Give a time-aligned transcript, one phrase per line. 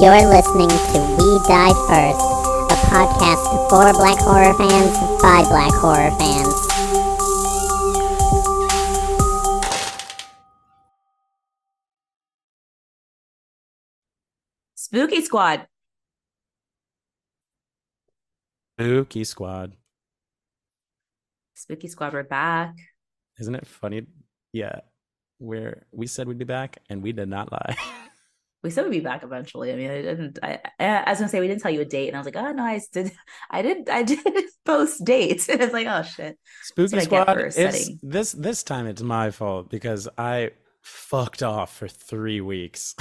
[0.00, 2.22] You're listening to We Die First,
[2.70, 6.54] a podcast for black horror fans by black horror fans.
[14.76, 15.66] Spooky Squad.
[18.78, 19.72] Spooky Squad.
[21.56, 22.76] Spooky Squad, we're back.
[23.40, 24.06] Isn't it funny?
[24.52, 24.78] Yeah.
[25.38, 27.76] Where we said we'd be back and we did not lie.
[28.68, 29.72] We said we'd be back eventually.
[29.72, 30.38] I mean, I didn't.
[30.42, 32.36] I, I was gonna say we didn't tell you a date, and I was like,
[32.36, 33.12] oh no, I did.
[33.50, 33.88] I did.
[33.88, 34.20] I did
[34.66, 35.48] post dates.
[35.48, 36.38] And it's like, oh shit.
[36.64, 37.38] Spooky Squad.
[37.38, 40.50] It's, this this time it's my fault because I
[40.82, 42.94] fucked off for three weeks.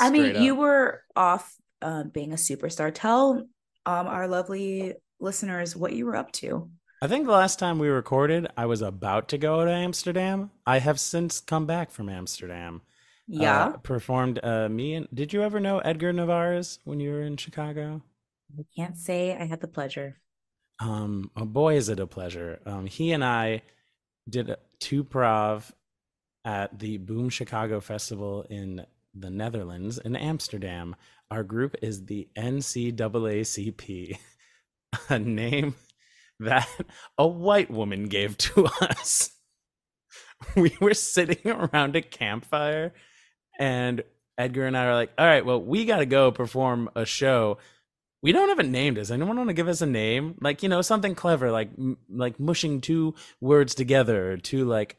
[0.00, 0.42] I mean, up.
[0.42, 2.92] you were off uh, being a superstar.
[2.94, 3.42] Tell
[3.86, 6.70] um, our lovely listeners what you were up to.
[7.02, 10.52] I think the last time we recorded, I was about to go to Amsterdam.
[10.64, 12.82] I have since come back from Amsterdam.
[13.32, 13.66] Yeah.
[13.66, 17.36] Uh, performed uh, me and did you ever know Edgar Navarez when you were in
[17.36, 18.02] Chicago?
[18.58, 20.18] I can't say I had the pleasure.
[20.80, 22.58] Um, oh boy, is it a pleasure.
[22.66, 23.62] Um, he and I
[24.28, 25.72] did two prov
[26.44, 30.96] at the Boom Chicago Festival in the Netherlands in Amsterdam.
[31.30, 34.18] Our group is the NCAACP,
[35.08, 35.76] a name
[36.40, 36.68] that
[37.16, 39.30] a white woman gave to us.
[40.56, 42.92] We were sitting around a campfire
[43.60, 44.02] and
[44.38, 47.58] Edgar and I are like, all right, well, we got to go perform a show.
[48.22, 48.94] We don't have a name.
[48.94, 50.36] Does anyone want to give us a name?
[50.40, 54.96] Like, you know, something clever, like m- like mushing two words together, or two like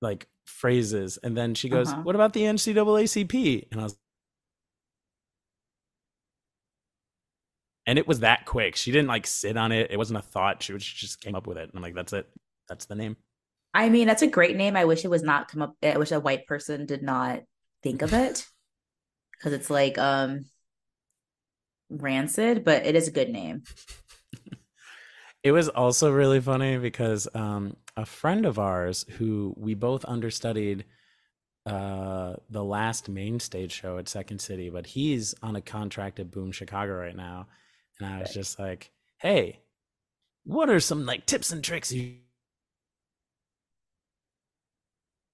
[0.00, 1.18] like phrases.
[1.18, 2.02] And then she goes, uh-huh.
[2.02, 3.98] "What about the NCAACP?" And I was,
[7.86, 8.76] and it was that quick.
[8.76, 9.90] She didn't like sit on it.
[9.90, 10.62] It wasn't a thought.
[10.62, 11.68] She, was, she just came up with it.
[11.68, 12.28] And I'm like, that's it.
[12.68, 13.16] That's the name.
[13.74, 14.76] I mean, that's a great name.
[14.76, 15.76] I wish it was not come up.
[15.82, 17.42] I wish a white person did not
[17.84, 18.46] think of it
[19.32, 20.46] because it's like um
[21.90, 23.62] rancid, but it is a good name.
[25.44, 30.84] it was also really funny because um a friend of ours who we both understudied
[31.66, 36.30] uh the last main stage show at Second City, but he's on a contract at
[36.30, 37.46] Boom Chicago right now.
[38.00, 38.40] And I was okay.
[38.40, 39.60] just like, hey,
[40.44, 42.16] what are some like tips and tricks you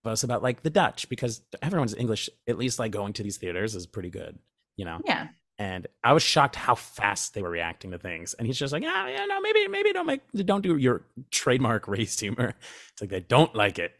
[0.04, 3.74] us about like the Dutch because everyone's English, at least like going to these theaters,
[3.74, 4.38] is pretty good,
[4.76, 5.00] you know?
[5.04, 5.28] Yeah.
[5.58, 8.32] And I was shocked how fast they were reacting to things.
[8.34, 11.86] And he's just like, yeah, yeah, no, maybe, maybe don't make, don't do your trademark
[11.88, 12.54] race humor.
[12.92, 13.92] It's like they don't like it.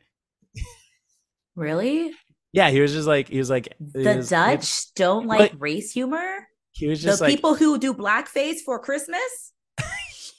[1.57, 2.13] Really?
[2.53, 6.49] Yeah, he was just like, he was like, the was, Dutch don't like race humor.
[6.73, 9.53] He was just the like, people who do blackface for Christmas.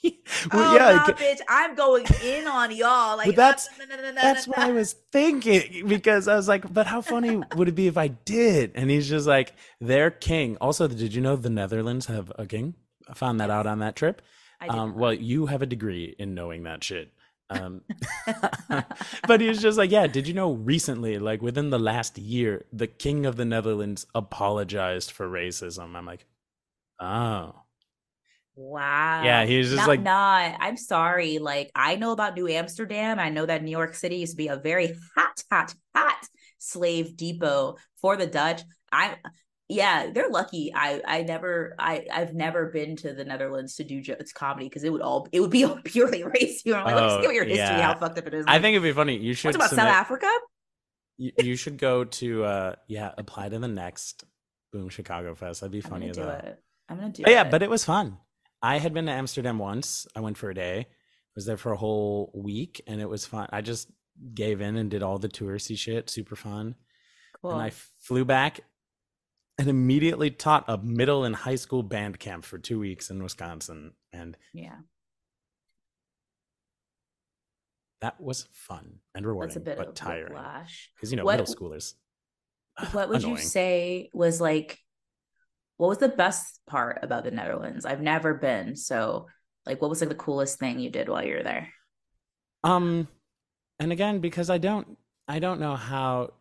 [0.52, 3.16] well, oh, yeah, nah, bitch, I'm going in on y'all.
[3.16, 3.68] Like but that's
[4.14, 7.86] that's what I was thinking because I was like, but how funny would it be
[7.86, 8.72] if I did?
[8.74, 10.56] And he's just like, their king.
[10.60, 12.74] Also, did you know the Netherlands have a king?
[13.08, 14.22] I found that out on that trip.
[14.68, 17.12] Um, well, you have a degree in knowing that shit.
[17.50, 17.82] Um,
[19.26, 22.64] but he was just like, yeah, did you know recently, like within the last year,
[22.72, 25.94] the king of the Netherlands apologized for racism?
[25.94, 26.26] I'm like,
[27.00, 27.61] oh.
[28.54, 29.22] Wow.
[29.24, 31.38] Yeah, he was just like, nah, I'm sorry.
[31.38, 33.18] Like, I know about New Amsterdam.
[33.18, 37.16] I know that New York City used to be a very hot, hot, hot slave
[37.16, 38.62] depot for the Dutch.
[38.90, 39.16] I,
[39.68, 40.70] yeah, they're lucky.
[40.74, 44.84] I, I never, I, I've never been to the Netherlands to do jokes comedy because
[44.84, 46.62] it would all, it would be all purely race.
[46.66, 47.80] You know, like, oh, let's get your history, yeah.
[47.80, 48.46] how fucked up it is.
[48.46, 49.16] Like, I think it'd be funny.
[49.16, 49.48] You should.
[49.48, 50.28] What's about submit, South Africa?
[51.16, 54.24] You, you should go to, uh yeah, apply to the next
[54.72, 55.60] Boom Chicago Fest.
[55.60, 56.42] That'd be funny as well.
[56.88, 57.34] I'm gonna do but it.
[57.34, 58.18] Yeah, but it was fun.
[58.62, 60.06] I had been to Amsterdam once.
[60.14, 60.86] I went for a day.
[61.34, 63.48] Was there for a whole week, and it was fun.
[63.50, 63.90] I just
[64.34, 66.10] gave in and did all the touristy shit.
[66.10, 66.74] Super fun.
[67.40, 67.52] Cool.
[67.52, 68.60] And I flew back
[69.58, 73.92] and immediately taught a middle and high school band camp for two weeks in Wisconsin.
[74.12, 74.76] And yeah,
[78.02, 80.36] that was fun and rewarding, but tiring.
[80.94, 81.94] Because you know, what, middle schoolers.
[82.92, 83.36] What would annoying.
[83.36, 84.81] you say was like
[85.82, 87.84] what was the best part about the Netherlands?
[87.84, 89.26] I've never been, so
[89.66, 91.70] like what was like the coolest thing you did while you were there?
[92.62, 93.08] Um
[93.80, 94.96] and again because I don't
[95.26, 96.34] I don't know how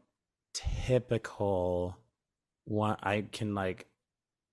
[0.53, 1.97] typical
[2.65, 3.87] what I can like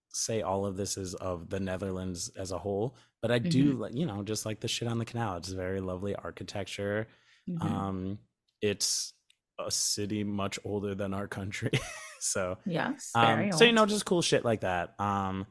[0.08, 3.94] say all of this is of the Netherlands as a whole, but I do mm-hmm.
[3.94, 5.36] you know just like the shit on the canal.
[5.36, 7.08] It's very lovely architecture.
[7.46, 7.74] Mm-hmm.
[7.74, 8.18] Um
[8.62, 9.12] it's
[9.58, 11.72] a city much older than our country.
[12.20, 14.98] so yes, um, so you know, just cool shit like that.
[15.00, 15.46] Um,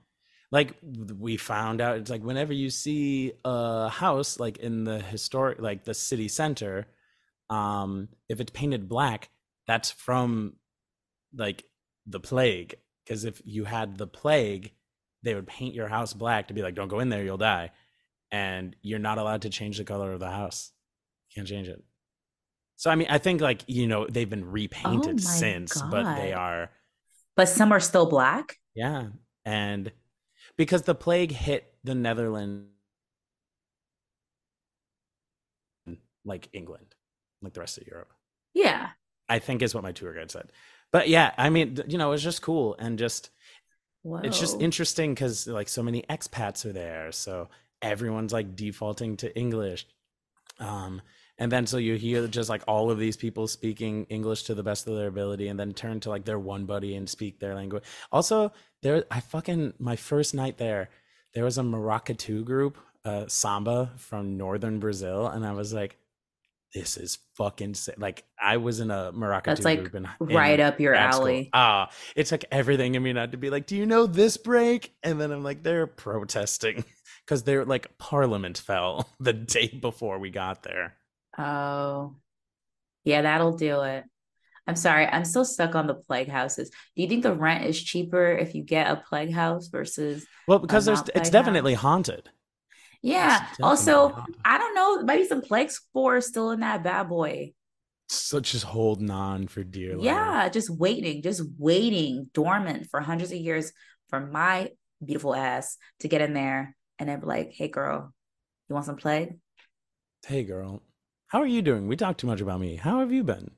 [0.52, 0.76] like
[1.20, 5.84] we found out, it's like whenever you see a house like in the historic, like
[5.84, 6.88] the city center,
[7.50, 9.30] um, if it's painted black,
[9.68, 10.54] that's from
[11.36, 11.66] like
[12.06, 14.72] the plague because if you had the plague,
[15.24, 17.72] they would paint your house black to be like, "Don't go in there, you'll die,"
[18.32, 20.72] and you're not allowed to change the color of the house.
[21.30, 21.84] You can't change it.
[22.78, 26.34] So I mean, I think like you know they've been repainted Oh since, but they
[26.34, 26.72] are
[27.38, 28.58] But some are still black.
[28.76, 29.10] yeah,
[29.46, 29.92] and
[30.58, 32.70] because the plague hit the Netherlands
[36.26, 36.96] like England,
[37.42, 38.14] like the rest of Europe.
[38.54, 38.90] Yeah.
[39.30, 40.52] I think is what my tour guide said.
[40.92, 43.30] But yeah, I mean, you know, it was just cool and just
[44.04, 44.20] Whoa.
[44.24, 47.50] it's just interesting because like so many expats are there, so
[47.82, 49.86] everyone's like defaulting to English.
[50.60, 51.02] Um,
[51.40, 54.64] and then so you hear just like all of these people speaking English to the
[54.64, 57.56] best of their ability, and then turn to like their one buddy and speak their
[57.56, 57.84] language.
[58.12, 58.52] Also,
[58.82, 60.90] there, I fucking my first night there,
[61.34, 65.98] there was a Maracatu group, uh, samba from northern Brazil, and I was like,
[66.74, 67.96] this is fucking sick.
[67.98, 71.22] Like I was in a Maracatu That's, like, group in, right in up your school.
[71.22, 71.50] alley.
[71.54, 74.94] Ah, it took everything in me not to be like, do you know this break?
[75.02, 76.84] And then I'm like, they're protesting
[77.26, 80.97] because they're like Parliament fell the day before we got there.
[81.38, 82.16] Oh,
[83.04, 84.04] yeah, that'll do it.
[84.68, 86.70] I'm sorry, I'm still stuck on the plague houses.
[86.70, 90.26] Do you think the rent is cheaper if you get a plague house versus?
[90.48, 91.84] Well, because there's it's definitely house.
[91.84, 92.30] haunted.
[93.02, 93.46] Yeah.
[93.52, 94.36] It's Also, haunted.
[94.44, 95.04] I don't know.
[95.04, 97.54] Maybe some plague spores still in that bad boy.
[98.10, 100.06] So just holding on for dear life.
[100.06, 103.72] Yeah, just waiting, just waiting dormant for hundreds of years
[104.10, 104.72] for my
[105.04, 108.14] beautiful ass to get in there and then be like, "Hey, girl,
[108.70, 109.38] you want some plague?"
[110.26, 110.84] Hey, girl,
[111.28, 111.88] how are you doing?
[111.88, 112.76] We talked too much about me.
[112.76, 113.52] How have you been?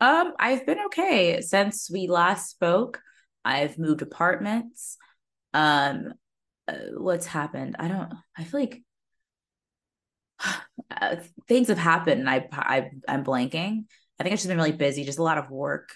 [0.00, 3.00] Um, I've been okay since we last spoke.
[3.44, 4.98] I've moved apartments.
[5.52, 6.14] Um,
[6.68, 7.76] uh, what's happened?
[7.78, 8.12] I don't.
[8.36, 8.82] I feel like
[11.00, 11.16] uh,
[11.48, 13.84] things have happened, I, I I'm blanking.
[14.18, 15.90] I think I've just been really busy, just a lot of work,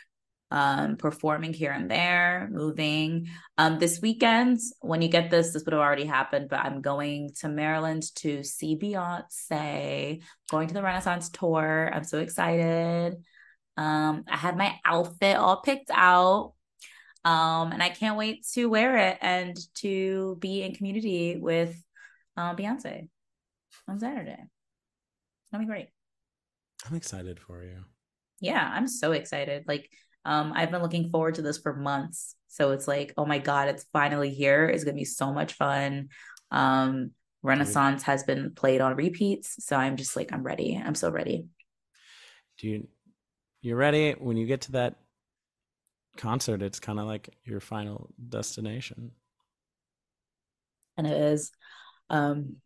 [0.51, 3.29] um, performing here and there, moving.
[3.59, 7.31] Um, this weekend, when you get this, this would have already happened, but I'm going
[7.41, 11.91] to Maryland to see Beyonce, going to the Renaissance tour.
[11.93, 13.17] I'm so excited.
[13.77, 16.55] Um, I had my outfit all picked out.
[17.25, 21.77] Um, and I can't wait to wear it and to be in community with
[22.37, 23.09] um Beyonce
[23.89, 24.39] on Saturday.
[24.39, 25.89] It's gonna be great.
[26.87, 27.85] I'm excited for you.
[28.41, 29.65] Yeah, I'm so excited.
[29.67, 29.91] Like,
[30.29, 32.37] um, I've been looking forward to this for months.
[32.49, 34.67] So it's like, oh my God, it's finally here.
[34.67, 36.11] It's gonna be so much fun.
[36.51, 39.65] Um, Renaissance has been played on repeats.
[39.65, 40.81] So I'm just like, I'm ready.
[40.85, 41.47] I'm so ready.
[42.59, 42.89] Do you
[43.63, 44.97] you're ready when you get to that
[46.19, 46.61] concert?
[46.61, 49.13] It's kind of like your final destination.
[50.99, 51.53] And it is.
[52.11, 52.57] Um,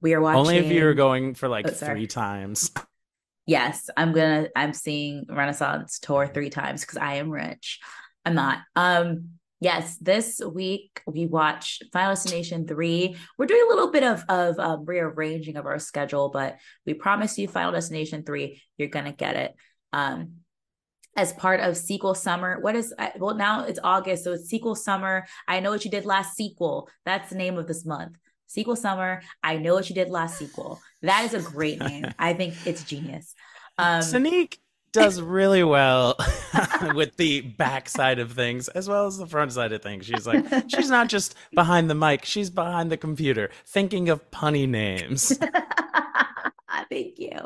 [0.00, 0.38] we are watching.
[0.38, 2.70] Only if you're going for like Oh, three times.
[3.48, 7.80] Yes, I'm gonna I'm seeing Renaissance tour three times because I am rich.
[8.26, 8.58] I'm not.
[8.76, 13.16] Um yes, this week we watched Final Destination 3.
[13.38, 17.38] We're doing a little bit of of um, rearranging of our schedule, but we promise
[17.38, 19.54] you Final Destination 3, you're gonna get it.
[19.94, 20.32] Um
[21.16, 22.60] as part of sequel summer.
[22.60, 25.24] What is well now it's August, so it's sequel summer.
[25.48, 26.90] I know what you did last sequel.
[27.06, 28.18] That's the name of this month.
[28.48, 29.22] Sequel summer.
[29.42, 30.80] I know what you did last sequel.
[31.02, 32.06] That is a great name.
[32.18, 33.34] I think it's genius.
[33.78, 34.58] Um Seynique
[34.92, 36.16] does really well
[36.94, 40.06] with the backside of things as well as the front side of things.
[40.06, 44.68] She's like, she's not just behind the mic, she's behind the computer thinking of punny
[44.68, 45.38] names.
[46.90, 47.38] Thank you.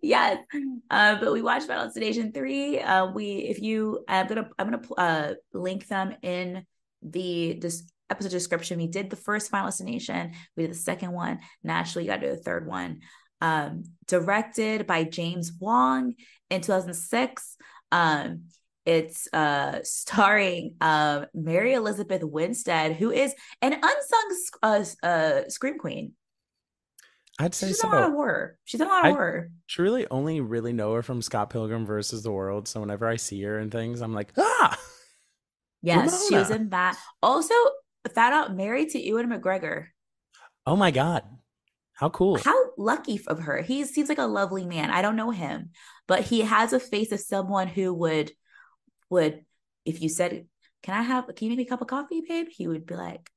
[0.00, 0.38] Yes.
[0.90, 2.80] Uh, but we watched Final Destination 3.
[2.80, 6.66] Uh, we if you I'm gonna I'm gonna uh link them in
[7.02, 8.78] the this episode description.
[8.78, 11.40] We did the first Final Destination, we did the second one.
[11.64, 13.00] Naturally, you gotta do the third one.
[13.40, 16.14] Um, directed by James Wong
[16.48, 17.56] in 2006.
[17.90, 18.44] Um,
[18.84, 26.12] it's uh starring um Mary Elizabeth Winstead, who is an unsung uh, uh scream queen.
[27.38, 28.12] I'd say She's done a lot of so.
[28.12, 28.58] horror.
[28.64, 29.50] She's a lot of I- horror.
[29.68, 32.68] Truly only really know her from Scott Pilgrim versus the World.
[32.68, 34.78] So whenever I see her and things, I'm like, ah,
[35.82, 36.96] Yes, she was in that.
[37.22, 37.54] Also,
[38.08, 39.86] found out married to Ewan McGregor.
[40.66, 41.22] oh my God.
[41.94, 42.38] How cool.
[42.38, 43.62] How lucky of her.
[43.62, 44.90] He seems like a lovely man.
[44.90, 45.70] I don't know him,
[46.08, 48.32] but he has a face of someone who would
[49.10, 49.44] would
[49.84, 50.46] if you said,
[50.82, 51.26] "Can I have?
[51.36, 53.30] Can you make me a cup of coffee, babe?" He would be like,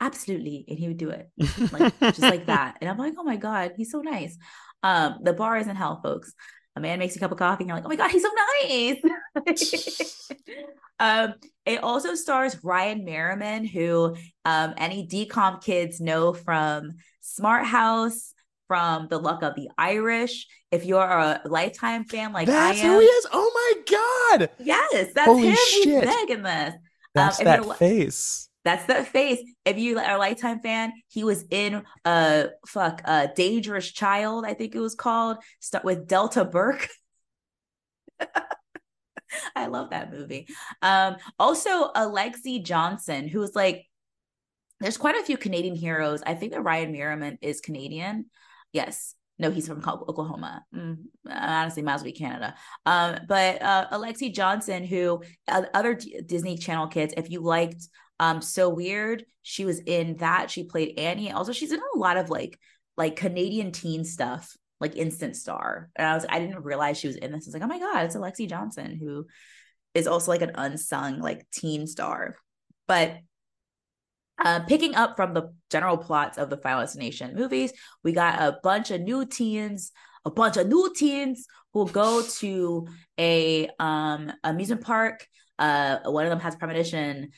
[0.00, 1.30] "Absolutely," and he would do it
[1.72, 2.78] like just like that.
[2.80, 4.36] And I'm like, "Oh my god, he's so nice."
[4.82, 6.34] Um, the bar is in hell, folks.
[6.76, 8.22] A man makes you a cup of coffee, and you're like, "Oh my god, he's
[8.22, 8.30] so
[8.64, 10.32] nice."
[10.98, 18.34] um, it also stars Ryan Merriman, who um, any DCOM kids know from Smart House,
[18.66, 20.46] from The Luck of the Irish.
[20.70, 23.26] If you're a Lifetime fan like That's I am, who he is.
[23.32, 24.50] Oh my god.
[24.58, 25.56] yes, that's Holy him.
[25.56, 26.04] shit.
[26.04, 26.74] He's big in this.
[27.14, 28.48] That's if that face.
[28.64, 29.40] That's the face.
[29.64, 34.54] If you are a Lifetime fan, he was in uh fuck uh Dangerous Child, I
[34.54, 36.88] think it was called, start with Delta Burke.
[39.56, 40.48] I love that movie.
[40.82, 43.84] Um, also Alexz Johnson, who's like,
[44.80, 46.22] there's quite a few Canadian heroes.
[46.26, 48.26] I think that Ryan Merriman is Canadian.
[48.72, 49.14] Yes.
[49.38, 50.64] No, he's from Oklahoma.
[50.74, 52.54] Mm, honestly, might as well be Canada.
[52.86, 57.88] Um, but uh, Alexz Johnson, who uh, other D- Disney Channel kids, if you liked
[58.20, 60.50] um So Weird, she was in that.
[60.50, 61.32] She played Annie.
[61.32, 62.58] Also, she's in a lot of like
[62.96, 65.90] like Canadian teen stuff like Instant Star.
[65.96, 67.46] And I was I didn't realize she was in this.
[67.46, 69.26] I was like, oh my god, it's Alexz Johnson who
[69.94, 72.36] is also like an unsung like teen star.
[72.86, 73.18] But
[74.44, 78.58] uh, picking up from the general plots of the Final Destination movies, we got a
[78.62, 79.92] bunch of new teens,
[80.24, 82.86] a bunch of new teens who go to
[83.18, 85.26] a um amusement park.
[85.58, 87.30] Uh, one of them has premonition.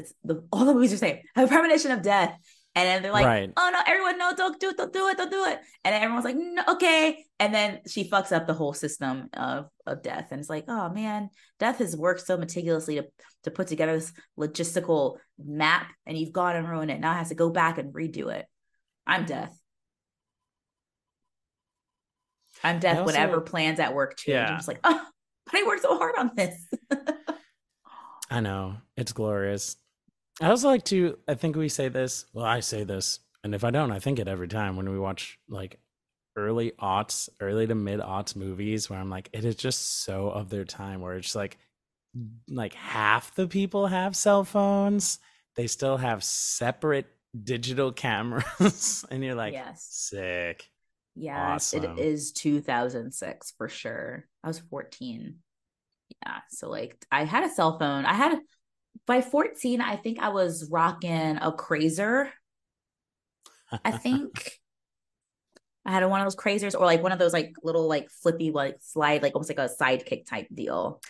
[0.00, 2.36] It's the all the movies are saying have a premonition of death,
[2.74, 3.50] and then they're like, Right.
[3.56, 6.02] "Oh no, everyone, no, don't do it, don't do it, don't do it." And then
[6.02, 10.28] everyone's like, "No, okay." And then she fucks up the whole system of of death,
[10.30, 13.06] and it's like, "Oh man, death has worked so meticulously to
[13.44, 17.00] to put together this logistical map, and you've gone and ruined it.
[17.00, 18.46] Now it has to go back and redo it."
[19.06, 19.56] I'm death.
[22.62, 24.32] I'm death also- whenever plans at work too.
[24.32, 24.46] Yeah.
[24.46, 25.02] I'm just like, oh,
[25.46, 26.54] but I worked so hard on this.
[28.30, 28.76] I know.
[28.96, 29.76] It's glorious.
[30.40, 32.24] I also like to I think we say this.
[32.32, 34.98] Well, I say this, and if I don't, I think it every time when we
[34.98, 35.78] watch like
[36.36, 40.48] early aughts, early to mid aughts movies where I'm like, it is just so of
[40.48, 41.58] their time where it's like
[42.48, 45.18] like half the people have cell phones.
[45.56, 47.06] They still have separate
[47.44, 49.04] digital cameras.
[49.10, 49.86] and you're like, yes.
[49.90, 50.68] sick.
[51.16, 51.98] Yes, Awesome.
[51.98, 54.26] it is 2006 for sure.
[54.42, 55.36] I was 14.
[56.24, 58.04] Yeah, so like I had a cell phone.
[58.06, 58.38] I had
[59.06, 62.30] by 14, I think I was rocking a KRZR.
[63.84, 64.58] I think
[65.84, 68.50] I had one of those KRZRs or like one of those like little like flippy
[68.50, 71.00] like slide like almost like a sidekick type deal.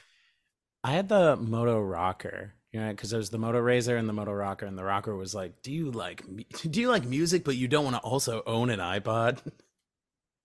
[0.83, 4.31] I had the Moto ROKR, you know, because there's the Moto RAZR and the Moto
[4.31, 6.25] ROKR, and the ROKR was like, "Do you like
[6.71, 9.41] do you like music, but you don't want to also own an iPod?"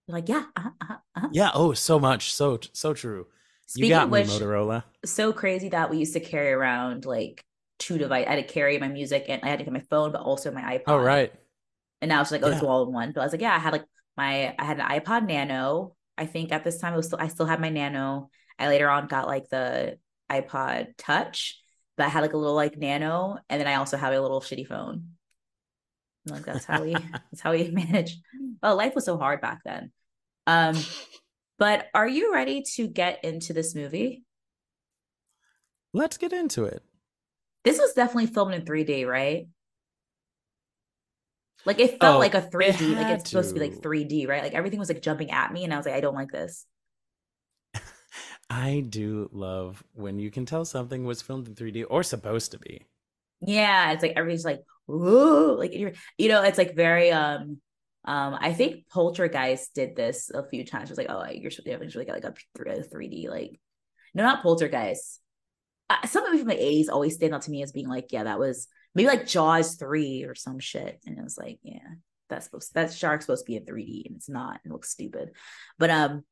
[0.07, 1.29] Like yeah, uh-huh, uh-huh, uh-huh.
[1.31, 1.51] yeah.
[1.53, 3.27] Oh, so much, so so true.
[3.65, 4.83] Speaking you got of me, which, Motorola.
[5.05, 7.43] so crazy that we used to carry around like
[7.79, 8.25] two device.
[8.27, 10.51] I had to carry my music and I had to get my phone, but also
[10.51, 10.83] my iPod.
[10.87, 11.33] Oh, right.
[12.01, 13.11] And now it's like, oh, it's all in one.
[13.13, 13.85] But I was like, yeah, I had like
[14.17, 15.95] my I had an iPod Nano.
[16.17, 18.29] I think at this time it was still I still had my Nano.
[18.59, 19.97] I later on got like the
[20.31, 21.59] iPod Touch,
[21.97, 24.41] but I had like a little like Nano, and then I also had a little
[24.41, 25.15] shitty phone.
[26.25, 26.93] And, Like that's how we
[27.31, 28.17] that's how we manage.
[28.63, 29.91] Oh, life was so hard back then.
[30.47, 30.75] Um,
[31.57, 34.23] but are you ready to get into this movie?
[35.93, 36.83] Let's get into it.
[37.65, 39.47] This was definitely filmed in 3D, right?
[41.65, 44.27] Like it felt Oh, like a 3D, like had it's supposed to be like 3D,
[44.27, 44.43] right?
[44.43, 46.65] Like everything was like jumping at me, and I was like, I don't like this.
[48.49, 52.59] I do love when you can tell something was filmed in 3D or supposed to
[52.59, 52.85] be.
[53.41, 57.61] Yeah, it's like everybody's like, ooh, like you're, you know, it's like very um
[58.05, 60.89] um I think Poltergeist did this a few times.
[60.89, 63.59] It was like, oh, you're supposed to eventually get like a three D like
[64.13, 65.19] no, not Poltergeist.
[65.89, 68.23] Uh, some movie from the 80s always stand out to me as being like, yeah,
[68.23, 70.99] that was maybe like Jaws 3 or some shit.
[71.05, 71.79] And it was like, yeah,
[72.29, 74.61] that's supposed that shark's supposed to be in 3D and it's not.
[74.65, 75.31] It looks stupid.
[75.77, 76.23] But um,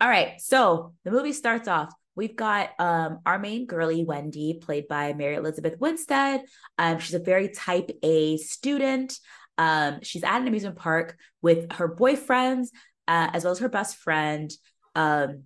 [0.00, 0.40] all right.
[0.40, 1.92] So the movie starts off.
[2.16, 6.42] We've got um our main girly Wendy, played by Mary Elizabeth Winstead.
[6.78, 9.18] Um, she's a very type A student.
[9.58, 12.68] Um, she's at an amusement park with her boyfriends,
[13.08, 14.50] uh, as well as her best friend.
[14.94, 15.44] Um,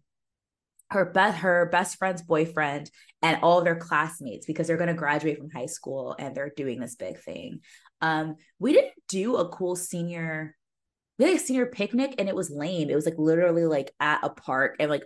[0.91, 5.37] her best her best friend's boyfriend and all their classmates because they're going to graduate
[5.37, 7.61] from high school and they're doing this big thing.
[8.01, 10.57] Um, we didn't do a cool senior
[11.19, 12.91] we had a senior picnic and it was lame.
[12.91, 15.03] It was like literally like at a park and like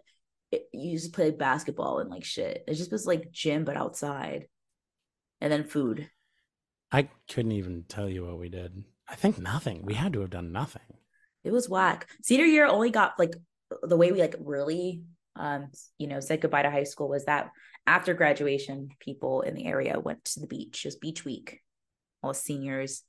[0.51, 2.63] it, you just play basketball and like shit.
[2.69, 4.47] It just was like gym but outside,
[5.41, 6.09] and then food.
[6.93, 8.85] I couldn't even tell you what we did.
[9.09, 9.83] I think nothing.
[9.85, 10.83] We had to have done nothing.
[11.45, 12.09] It was whack.
[12.23, 13.35] Senior year only got like
[13.83, 15.03] the way we like really
[15.35, 17.51] um you know said goodbye to high school was that
[17.87, 20.85] after graduation people in the area went to the beach.
[20.85, 21.61] It was beach week.
[22.23, 23.03] All seniors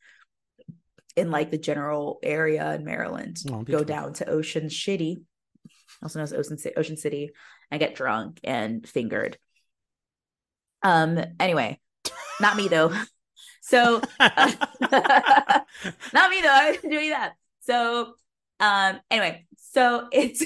[1.16, 3.88] in like the general area in Maryland Oh, go week.
[3.88, 5.18] down to Ocean Shitty,
[6.02, 7.30] also known as Ocean City, Ocean City,
[7.70, 9.38] and get drunk and fingered.
[10.82, 11.20] Um.
[11.40, 11.80] Anyway,
[12.42, 12.92] not me though.
[13.66, 14.58] So, not
[16.30, 16.50] me though.
[16.52, 17.34] I didn't do any of that.
[17.62, 18.14] So,
[18.60, 20.44] Um, anyway, so it's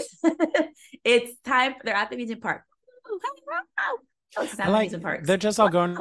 [1.04, 1.74] it's time.
[1.74, 2.64] for They're at the amusement park.
[4.38, 5.28] Oh, it's not like amusement parks.
[5.28, 5.98] they're just all going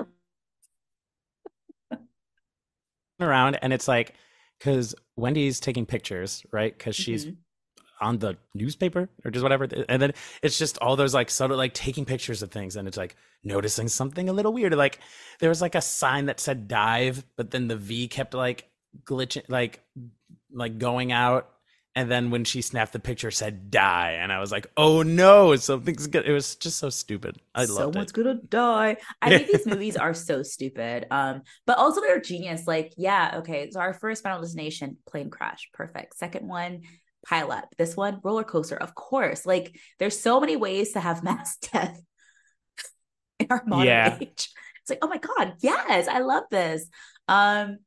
[3.21, 4.15] around, and it's like
[4.59, 6.77] because Wendy's taking pictures, right?
[6.77, 7.37] Because she's Mhm.
[8.01, 10.13] On the newspaper or just whatever, and then
[10.43, 13.89] it's just all those like of like taking pictures of things, and it's like noticing
[13.89, 14.75] something a little weird.
[14.75, 15.01] Like
[15.41, 18.69] there was like a sign that said dive, but then the V kept like
[19.05, 19.81] glitching, like
[20.53, 21.51] like going out.
[21.95, 25.57] And then when she snapped the picture, said die, and I was like, "Oh no,
[25.57, 27.39] something's good." It was just so stupid.
[27.55, 28.15] I loved Someone's it.
[28.15, 28.99] gonna die.
[29.23, 31.07] I think these movies are so stupid.
[31.11, 32.67] Um, but also they're genius.
[32.67, 33.71] Like, yeah, okay.
[33.71, 36.19] So our first final destination, plane crash, perfect.
[36.19, 36.83] Second one,
[37.29, 37.69] pile up.
[37.79, 39.45] This one, roller coaster, of course.
[39.47, 42.01] Like, there's so many ways to have mass death
[43.39, 44.19] in our modern Yeah.
[44.21, 44.51] age.
[44.83, 46.89] It's like, oh my god, yes, I love this.
[47.29, 47.79] Um,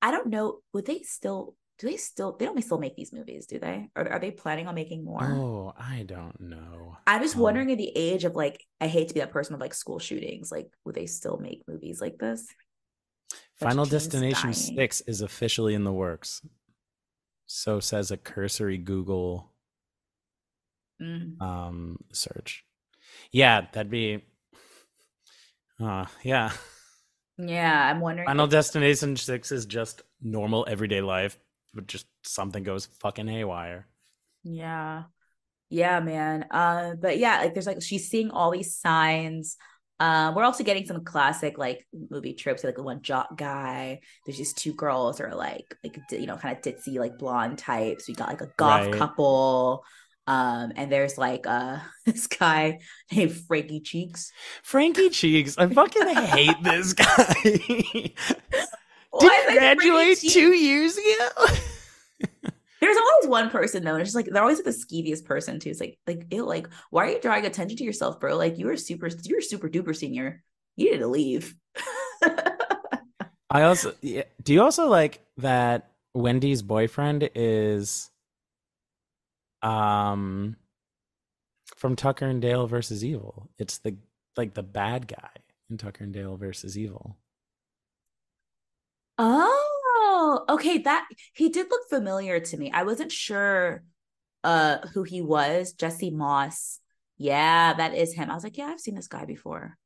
[0.00, 0.60] I don't know.
[0.72, 1.54] Would they still?
[1.78, 2.34] Do they still?
[2.38, 3.90] They don't still make these movies, do they?
[3.94, 5.22] Or are they planning on making more?
[5.22, 6.96] Oh, I don't know.
[7.06, 9.54] I'm just Um, wondering in the age of like, I hate to be that person
[9.54, 12.46] of like school shootings, like, would they still make movies like this?
[13.60, 14.54] Final Destination dying.
[14.54, 16.40] 6 is officially in the works.
[17.46, 19.52] So says a cursory Google
[21.00, 21.40] Mm.
[21.42, 22.64] um search.
[23.30, 24.24] Yeah, that'd be
[25.80, 26.52] uh yeah.
[27.38, 28.26] Yeah, I'm wondering.
[28.26, 31.36] Final if- Destination 6 is just normal everyday life,
[31.74, 33.86] but just something goes fucking haywire.
[34.42, 35.04] yeah,
[35.68, 36.46] yeah, man.
[36.50, 39.58] Uh, but yeah, like there's like she's seeing all these signs.
[39.98, 44.00] Um, we're also getting some classic like movie tropes, like the one jock guy.
[44.24, 47.58] There's these two girls that are like like you know kind of ditzy like blonde
[47.58, 48.06] types.
[48.08, 48.90] We got like a goth Right.
[48.90, 49.84] couple.
[50.26, 52.80] Um, and there's like uh this guy
[53.12, 54.32] named Frankie Cheeks.
[54.62, 57.34] Frankie Cheeks, I fucking hate this guy.
[59.18, 61.46] Did you graduate two years ago?
[62.80, 65.70] There's always one person though, and it's just like they're always the skeeviest person too.
[65.70, 68.36] It's like, like, ew, like, why are you drawing attention to yourself, bro?
[68.36, 70.42] Like, you were super, you're super duper senior.
[70.76, 71.54] You need to leave.
[73.50, 78.10] I also yeah, do you also like that Wendy's boyfriend is
[79.62, 80.56] um
[81.76, 83.48] from Tucker and Dale versus Evil.
[83.58, 83.96] It's the
[84.36, 85.30] like the bad guy
[85.70, 87.16] in Tucker and Dale versus Evil.
[89.18, 89.75] oh,
[90.48, 90.78] okay.
[90.78, 92.70] That he did look familiar to me.
[92.72, 93.82] I wasn't sure
[94.44, 95.72] uh who he was.
[95.72, 96.80] Jesse Moss.
[97.18, 98.30] Yeah, that is him.
[98.30, 99.76] I was like, yeah, I've seen this guy before.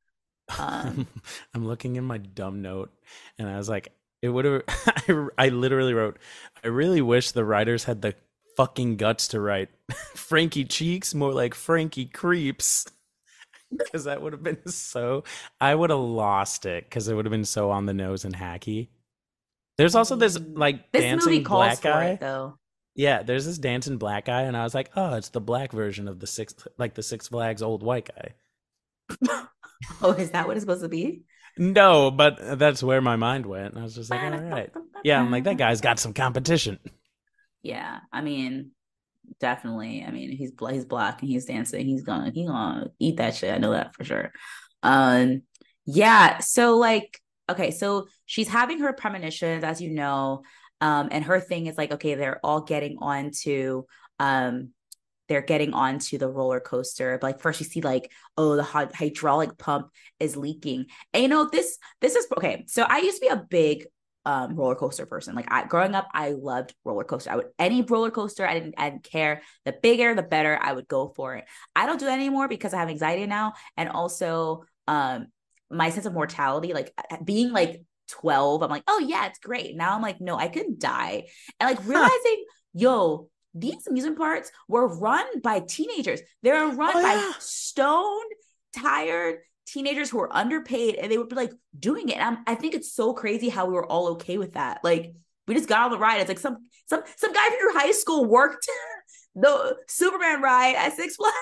[0.59, 1.07] Um,
[1.53, 2.91] I'm looking in my dumb note
[3.39, 6.17] and I was like it would have I, I literally wrote
[6.63, 8.15] I really wish the writers had the
[8.57, 9.69] fucking guts to write
[10.15, 12.85] Frankie Cheeks more like Frankie Creeps.
[13.71, 15.23] because that would have been so
[15.59, 18.35] i would have lost it because it would have been so on the nose and
[18.35, 18.89] hacky
[19.77, 20.57] there's also this Mm.
[20.57, 22.57] like This dancing black guy it though.
[22.95, 26.07] yeah there's this dancing black guy and i was like oh it's the black version
[26.07, 28.33] of the six like the six flags old white guy
[30.01, 31.23] Oh, is that what it's supposed to be?
[31.57, 34.71] no but that's where my mind went i was just like all right
[35.03, 36.79] yeah i'm like that guy's got some competition
[37.63, 38.71] Yeah, I mean,
[39.39, 40.03] definitely.
[40.07, 41.85] I mean, he's he's black and he's dancing.
[41.85, 43.53] He's gonna he's gonna eat that shit.
[43.53, 44.31] I know that for sure.
[44.81, 45.43] Um,
[45.85, 46.39] yeah.
[46.39, 47.19] So like,
[47.51, 50.43] okay, so she's having her premonitions, as you know.
[50.81, 53.83] Um, and her thing is like, okay, they're all getting onto
[54.19, 54.69] um
[55.31, 57.17] they're getting onto the roller coaster.
[57.21, 60.87] But like first you see like, oh, the hy- hydraulic pump is leaking.
[61.13, 62.65] And you know, this this is okay.
[62.67, 63.85] So I used to be a big
[64.25, 65.33] um roller coaster person.
[65.33, 67.31] Like I growing up, I loved roller coaster.
[67.31, 69.41] I would any roller coaster, I didn't I didn't care.
[69.63, 71.45] The bigger, the better, I would go for it.
[71.77, 73.53] I don't do that anymore because I have anxiety now.
[73.77, 75.27] And also um
[75.71, 79.75] my sense of mortality, like uh, being like 12, I'm like, oh yeah, it's great.
[79.75, 81.27] Now I'm like, no, I could die.
[81.59, 86.21] And like realizing, yo, these amusement parks were run by teenagers.
[86.43, 87.31] They're run Oh, by yeah.
[87.39, 88.31] stoned,
[88.77, 92.17] tired teenagers who were underpaid and they would be like doing it.
[92.17, 94.83] And I'm, I think it's so crazy how we were all okay with that.
[94.83, 95.13] Like
[95.47, 96.19] we just got on the ride.
[96.21, 96.57] It's like some
[96.87, 98.67] some some guy from your high school worked
[99.35, 101.35] the Superman ride at Six Flags,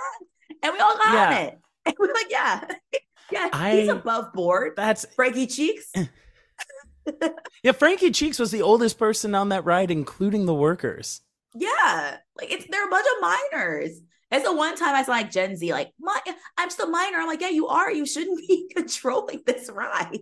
[0.63, 1.59] and we all got on it.
[1.85, 2.65] And we're like, yeah,
[3.31, 4.73] yeah, he's above board.
[4.75, 5.91] that's Frankie Cheeks.
[7.63, 11.21] yeah frankie cheeks was the oldest person on that ride including the workers
[11.55, 13.99] Yeah, like it's they're a bunch of minors.
[14.31, 16.19] It's the one time I saw like Gen Z, like my
[16.57, 17.17] I'm just a minor.
[17.17, 17.91] I'm like, yeah, you are.
[17.91, 20.19] You shouldn't be controlling this ride.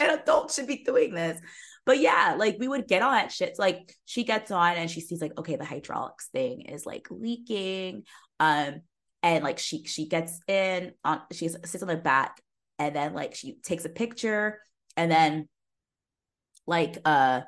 [0.00, 1.38] An adult should be doing this.
[1.84, 3.56] But yeah, like we would get on that shit.
[3.56, 7.08] So, like she gets on and she sees like, okay, the hydraulics thing is like
[7.10, 8.04] leaking.
[8.40, 8.80] Um,
[9.22, 12.40] and like she she gets in on she sits on the back
[12.78, 14.60] and then like she takes a picture
[14.96, 15.48] and then
[16.66, 17.42] like uh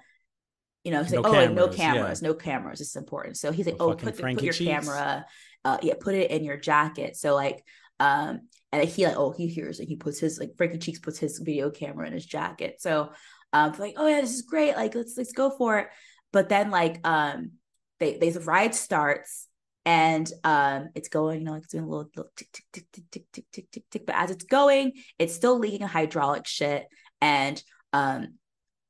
[0.85, 2.29] you know, he's No like, oh, like, no cameras, yeah.
[2.29, 2.79] no cameras.
[2.79, 3.39] This is important.
[3.39, 4.71] So he's like, No oh, put, put your Cheeks.
[4.71, 5.25] camera,
[5.65, 7.17] uh, yeah, put it in your jacket.
[7.17, 7.65] So like,
[7.99, 9.89] um, and he like, oh, he hears it.
[9.89, 12.81] He puts his like Frankie Cheeks puts his video camera in his jacket.
[12.81, 13.13] So,
[13.53, 14.77] um, like, oh yeah, this is great.
[14.77, 15.89] Like, let's let's go for it.
[16.33, 17.53] But then like, um,
[17.99, 19.49] they they the ride starts
[19.87, 22.85] and um it's going you know like it's doing a little, little tick tick tick
[22.93, 24.07] tick tick tick tick tick tick.
[24.07, 26.87] But as it's going it's still leaking a hydraulic shit.
[27.21, 28.39] And um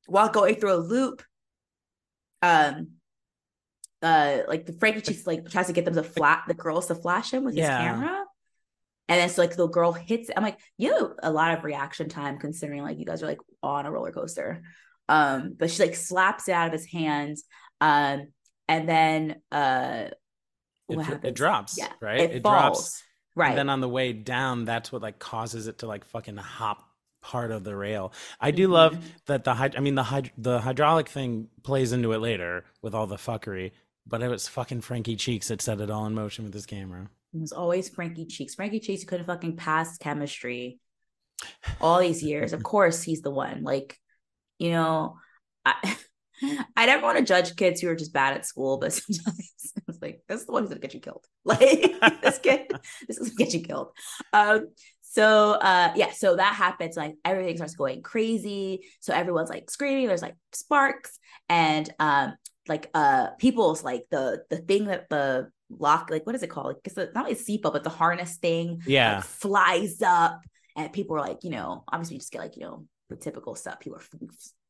[0.06, 1.22] while going through a loop
[2.42, 2.90] um
[4.02, 6.94] uh like the frankie cheeks like tries to get them to flat the girls to
[6.94, 8.24] flash him with his camera.
[9.08, 10.34] And then so like the girl hits it.
[10.36, 13.40] i'm like you have a lot of reaction time considering like you guys are like
[13.62, 14.62] on a roller coaster.
[15.08, 17.44] Um but she like slaps it out of his hands.
[17.80, 18.28] Um
[18.68, 20.10] and then uh
[20.88, 22.20] It, what it drops, Yeah, right?
[22.20, 23.02] it, falls
[23.34, 26.36] right And then on the way down, that's what like causes it to like fucking
[26.36, 26.82] hop
[27.22, 28.12] part of the rail.
[28.38, 29.02] I do love Mhm.
[29.26, 32.94] that the hyd- I mean the hyd- the hydraulic thing plays into it later with
[32.94, 33.72] all the fuckery,
[34.06, 37.08] but it was fucking Frankie Cheeks that set it all in motion with his camera.
[37.32, 38.54] It was always Frankie Cheeks.
[38.54, 40.78] Frankie Cheeks couldn't fucking pass chemistry
[41.80, 42.52] all these years.
[42.52, 43.62] Of course, he's the one.
[43.62, 43.98] Like,
[44.58, 45.16] you know,
[45.64, 45.74] I
[46.76, 49.50] I never want to judge kids who are just bad at school, but sometimes
[49.88, 51.24] it's like this is the one who's gonna get you killed.
[51.44, 51.60] Like
[52.22, 52.70] this kid,
[53.06, 53.88] this is gonna get you killed.
[54.32, 54.68] Um,
[55.02, 58.86] so uh yeah, so that happens, like everything starts going crazy.
[59.00, 61.18] So everyone's like screaming, there's like sparks,
[61.48, 62.34] and um
[62.66, 66.66] like uh people's like the the thing that the lock like what is it called
[66.68, 69.16] like it's not like a seatbelt but the harness thing Yeah.
[69.16, 70.40] like, flies up
[70.76, 73.54] and people are like you know obviously you just get like you know the typical
[73.54, 73.98] stuff people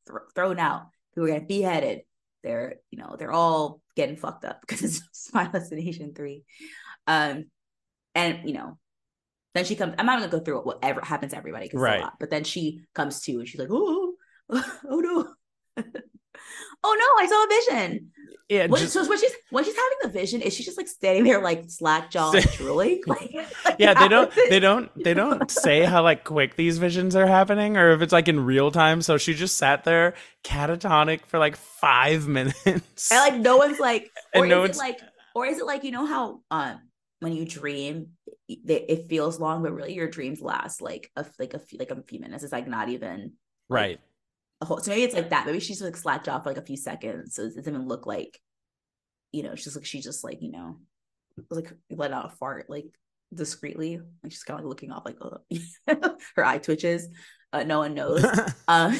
[0.09, 2.01] are thrown out people are getting beheaded
[2.43, 6.43] they're you know they're all getting fucked up because it's Final Destination 3
[7.07, 7.45] um
[8.13, 8.77] and you know
[9.53, 11.99] then she comes i'm not gonna go through whatever happens to everybody because Right.
[12.01, 14.13] a lot but then she comes to and she's like oh
[14.49, 15.33] oh no.
[16.87, 18.11] Oh no i saw a vision
[18.47, 20.87] Yeah, what, just- so when she's when she's having the vision, is she just like
[20.87, 23.01] standing there like slack jaw drooling?
[23.07, 27.15] Like, like, yeah, they don't they don't they don't say how like quick these visions
[27.15, 29.01] are happening or if it's like in real time.
[29.01, 33.11] So she just sat there catatonic for like five minutes.
[33.11, 34.99] and like no one's like, And or no is one's- it like,
[35.33, 36.81] or is it like you know how um
[37.21, 38.09] when you dream,
[38.47, 42.01] it, feels long, but really your dreams last like a like a few like a
[42.03, 42.43] few minutes.
[42.43, 43.33] It's like not even
[43.69, 43.99] right.
[44.61, 44.79] A whole.
[44.79, 45.45] So maybe it's like that.
[45.45, 48.05] Maybe she's like slacked off for like a few seconds, so it doesn't even look
[48.05, 48.39] like,
[49.31, 50.77] you know, she's like she's just like you know,
[51.49, 52.85] like let out a fart like
[53.33, 55.37] discreetly, like she's kind of like looking off like oh.
[56.35, 57.07] her eye twitches.
[57.53, 58.25] Uh, no one knows.
[58.67, 58.97] um,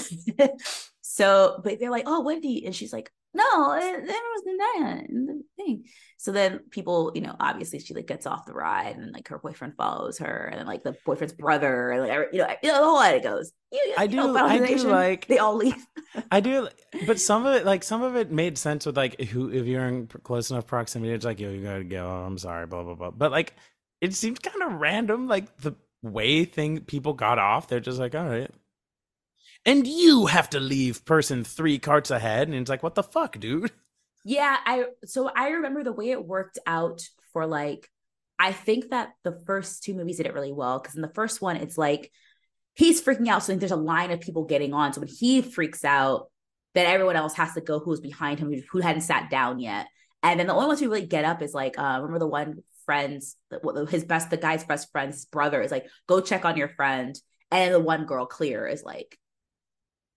[1.02, 5.44] so but they're like, oh, Wendy, and she's like, no, it, it was that the
[5.58, 5.84] thing.
[6.18, 9.38] So then people, you know, obviously she like gets off the ride, and like her
[9.38, 12.86] boyfriend follows her, and like the boyfriend's brother, and like you know, you know the
[12.86, 13.52] whole way it goes.
[13.72, 15.86] You, you I know, do- Final I do like- they all leave.
[16.32, 16.70] I do,
[17.06, 19.86] but some of it, like some of it, made sense with like who if you're
[19.86, 22.08] in close enough proximity, it's like yo, you gotta go.
[22.10, 23.12] I'm sorry, blah blah blah.
[23.12, 23.54] But like,
[24.00, 27.68] it seemed kind of random, like the way thing people got off.
[27.68, 28.50] They're just like, all right,
[29.66, 33.40] and you have to leave person three carts ahead, and it's like, what the fuck,
[33.40, 33.72] dude?
[34.24, 37.02] Yeah, I so I remember the way it worked out
[37.32, 37.90] for like
[38.40, 40.80] I think that the first two movies did it really well.
[40.80, 42.12] Because in the first one it's like
[42.74, 43.44] he's freaking out.
[43.44, 44.94] So there's a line of people getting on.
[44.94, 46.32] So when he freaks out
[46.74, 49.88] then everyone else has to go who's behind him who- who hadn't sat down yet.
[50.24, 52.64] And then the only ones who really get up is like uh remember the one
[52.86, 53.36] friend's
[53.90, 57.16] his best the guy's best friend's brother is like go check on your friend.
[57.52, 59.18] And the one girl clear is like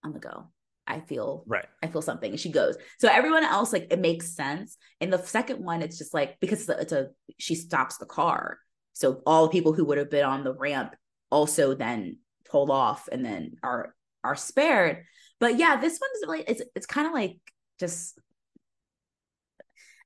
[0.02, 0.48] I'm gonna go
[0.88, 1.66] I feel Right.
[1.82, 2.30] I feel something.
[2.30, 2.76] And she goes.
[2.98, 4.78] So everyone else, like, it makes sense.
[5.00, 7.08] In the second one, it's just like because it's a,
[7.38, 8.58] she stops the car.
[8.94, 10.96] So all the people who would have been on the ramp
[11.30, 12.16] also then
[12.50, 15.04] pull off and then are are spared.
[15.38, 17.36] But yeah, this one's like it's it's kind of like
[17.78, 18.18] just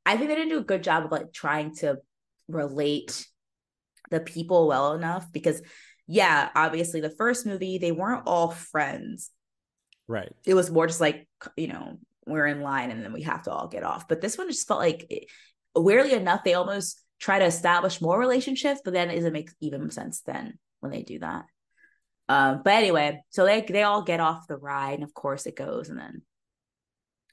[0.04, 1.98] I think they didn't do a good job of like trying to
[2.48, 3.24] relate
[4.10, 5.62] the people well enough because
[6.08, 9.30] yeah, obviously the first movie they weren't all friends
[10.08, 10.32] Right.
[10.44, 13.52] it was more just like you know we're in line and then we have to
[13.52, 15.24] all get off but this one just felt like it,
[15.74, 19.90] weirdly enough they almost try to establish more relationships but then it doesn't make even
[19.90, 21.44] sense then when they do that
[22.28, 25.56] um but anyway so they they all get off the ride and of course it
[25.56, 26.22] goes and then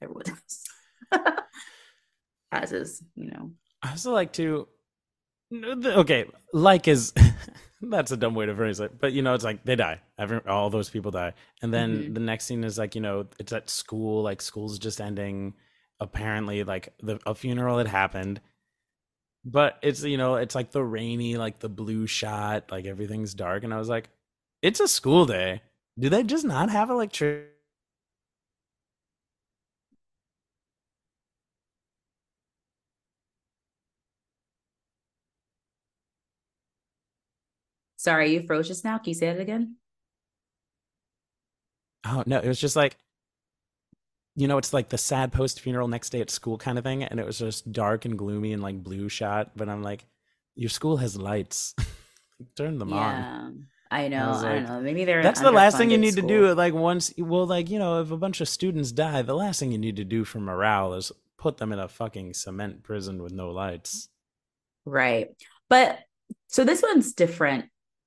[0.00, 0.24] everyone
[1.12, 1.22] does
[2.52, 3.50] as is you know
[3.82, 4.68] I also like to.
[5.52, 7.12] Okay, like is
[7.82, 10.00] that's a dumb way to phrase it, but you know, it's like they die.
[10.18, 12.14] Every all those people die, and then Mhm.
[12.14, 14.22] the next scene is like you know, it's at school.
[14.22, 15.54] Like school's just ending.
[15.98, 18.40] Apparently, like the a funeral had happened,
[19.44, 23.64] but it's you know, it's like the rainy, like the blue shot, like everything's dark,
[23.64, 24.08] and I was like,
[24.62, 25.62] it's a school day.
[25.98, 27.48] Do they just not have electricity?
[38.00, 38.96] Sorry, you froze just now.
[38.96, 39.76] Can you say it again?
[42.06, 42.96] Oh no, it was just like
[44.34, 47.04] you know, it's like the sad post funeral next day at school kind of thing,
[47.04, 49.50] and it was just dark and gloomy and like blue shot.
[49.54, 50.06] But I'm like,
[50.54, 51.74] your school has lights.
[52.56, 52.96] Turn them on.
[52.96, 53.50] Yeah.
[53.90, 54.30] I know.
[54.30, 54.80] I, like, don't know.
[54.80, 56.54] Maybe they're That's the last thing you need to do.
[56.54, 59.72] Like once, well, like you know, if a bunch of students die, the last thing
[59.72, 63.34] you need to do for morale is put them in a fucking cement prison with
[63.34, 64.08] no lights.
[64.86, 65.28] Right.
[65.68, 65.98] But
[66.46, 67.66] so this one's different.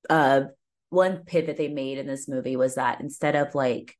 [0.10, 0.42] Uh
[0.90, 3.98] one pivot they made in this movie was that instead of like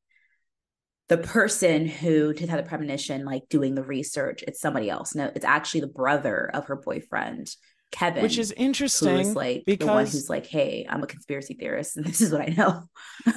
[1.08, 5.14] the person who did have the premonition like doing the research, it's somebody else.
[5.14, 7.48] No, it's actually the brother of her boyfriend,
[7.90, 8.22] Kevin.
[8.22, 12.06] Which is interesting is like the one who's like, Hey, I'm a conspiracy theorist and
[12.06, 12.84] this is what I know.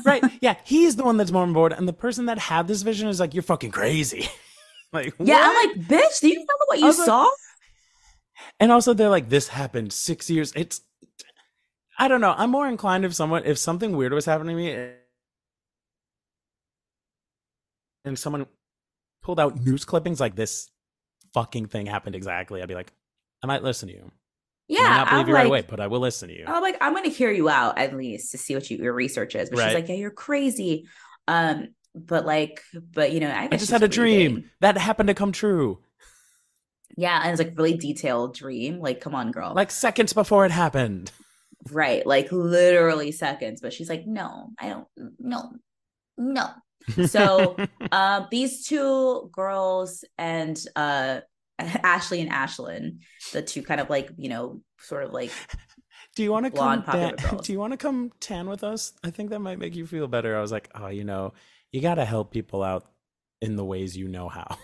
[0.06, 2.84] right, yeah, he's the one that's more on board, and the person that had this
[2.84, 4.30] vision is like, "You're fucking crazy."
[4.94, 5.70] like, Yeah, what?
[5.70, 7.30] I'm like, bitch, do you remember what you was like- saw?
[8.60, 10.82] and also they're like, "This happened six years." It's,
[11.98, 12.34] I don't know.
[12.38, 14.92] I'm more inclined if someone, if something weird was happening to me,
[18.06, 18.46] and someone
[19.24, 20.70] pulled out news clippings like this
[21.34, 22.94] fucking thing happened exactly, I'd be like,
[23.44, 24.12] I might listen to you.
[24.68, 24.80] yeah.
[24.82, 26.46] I might not believe I'm you right away, but I will listen to you.
[26.48, 29.36] I'm like, I'm gonna hear you out at least to see what you, your research
[29.36, 29.50] is.
[29.50, 29.66] But Right.
[29.68, 30.88] she's like, Yeah, you're crazy.
[31.28, 32.62] Um, but like,
[32.94, 35.80] but you know, I, I just had a dream that happened to come true,
[36.96, 38.80] Yeah, and it's like really detailed dream.
[38.80, 39.54] Like, come on, girl.
[39.56, 41.12] like seconds before it happened.
[41.72, 43.62] Right, like literally seconds.
[43.62, 44.88] But she's like, No, I don't
[45.20, 45.52] no,
[46.18, 46.50] no.
[47.08, 47.58] So,
[47.92, 51.22] um, these two girls and uh
[51.60, 53.00] Ashley and Ashlyn,
[53.34, 55.32] the two kind of like, you know, sort of like
[56.18, 56.84] do you want to come?
[57.44, 58.94] do you want to come tan with us?
[59.04, 60.36] I think that might make you feel better.
[60.36, 61.34] I was like, oh, you know,
[61.72, 62.88] you got to help people out
[63.40, 64.58] in the ways you know how.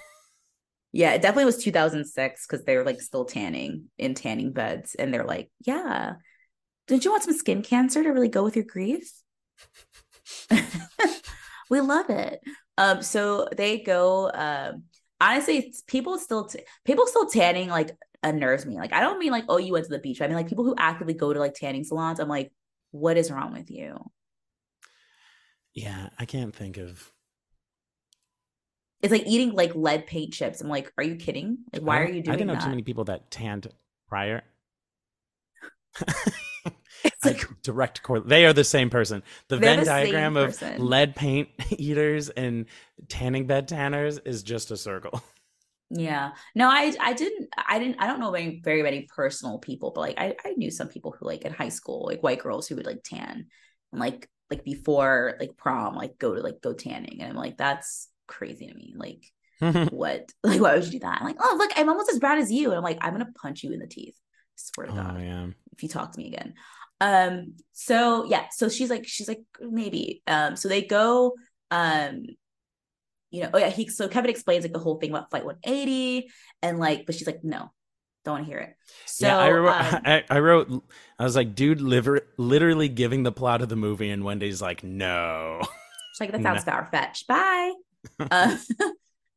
[0.95, 4.95] Yeah, it definitely was 2006 because they were like still tanning in tanning beds.
[4.95, 6.13] And they're like, yeah,
[6.87, 9.11] don't you want some skin cancer to really go with your grief?
[11.69, 12.41] we love it.
[12.77, 14.83] Um, so they go, um,
[15.21, 18.75] honestly, it's people still, t- people still tanning like unnerves me.
[18.75, 20.21] Like, I don't mean like, oh, you went to the beach.
[20.21, 22.19] I mean, like people who actively go to like tanning salons.
[22.19, 22.51] I'm like,
[22.91, 23.97] what is wrong with you?
[25.73, 27.11] Yeah, I can't think of.
[29.01, 30.61] It's like eating like lead paint chips.
[30.61, 31.57] I'm like, are you kidding?
[31.73, 32.29] Like, why are you doing?
[32.29, 32.63] I didn't know that?
[32.63, 33.67] too many people that tanned
[34.07, 34.43] prior.
[37.03, 38.29] It's like, direct correlation.
[38.29, 39.23] They are the same person.
[39.49, 40.85] The Venn the diagram of person.
[40.85, 42.65] lead paint eaters and
[43.09, 45.21] tanning bed tanners is just a circle.
[45.89, 46.31] Yeah.
[46.55, 50.01] No, I I didn't I didn't I don't know very very many personal people, but
[50.01, 52.75] like I, I knew some people who like in high school, like white girls who
[52.75, 53.47] would like tan
[53.91, 57.21] and like like before like prom, like go to like go tanning.
[57.21, 58.95] And I'm like, that's crazy to me.
[58.97, 59.23] Like
[59.91, 60.31] what?
[60.43, 61.19] Like why would you do that?
[61.19, 62.69] I'm like, oh look, I'm almost as brown as you.
[62.69, 64.15] And I'm like, I'm gonna punch you in the teeth.
[64.55, 65.47] Swear to oh God yeah.
[65.71, 66.53] if you talk to me again.
[67.01, 70.21] Um, so yeah, so she's like, she's like, maybe.
[70.27, 71.33] Um, so they go,
[71.71, 72.25] um,
[73.29, 76.29] you know, oh yeah, he so Kevin explains like the whole thing about flight 180
[76.61, 77.71] and like, but she's like, no,
[78.23, 78.75] don't want to hear it.
[79.05, 80.83] So yeah, I, wrote, um, I, I wrote.
[81.19, 84.83] I was like, dude, liver, literally giving the plot of the movie, and Wendy's like,
[84.83, 85.59] no.
[85.61, 87.27] she's like, that sounds far fetched.
[87.27, 87.73] Bye.
[88.31, 88.57] uh,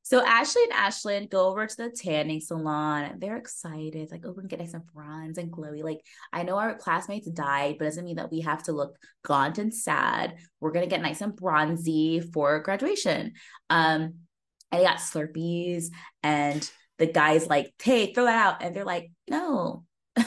[0.07, 3.17] so Ashley and Ashlyn go over to the tanning salon.
[3.19, 5.83] They're excited, like, oh, we can get nice and bronze and glowy.
[5.83, 5.99] Like,
[6.33, 9.59] I know our classmates died, but it doesn't mean that we have to look gaunt
[9.59, 10.37] and sad.
[10.61, 13.33] We're gonna get nice and bronzy for graduation.
[13.69, 14.15] Um,
[14.71, 15.87] and they got Slurpees,
[16.23, 19.85] and the guys like, hey, throw that out, and they're like, no,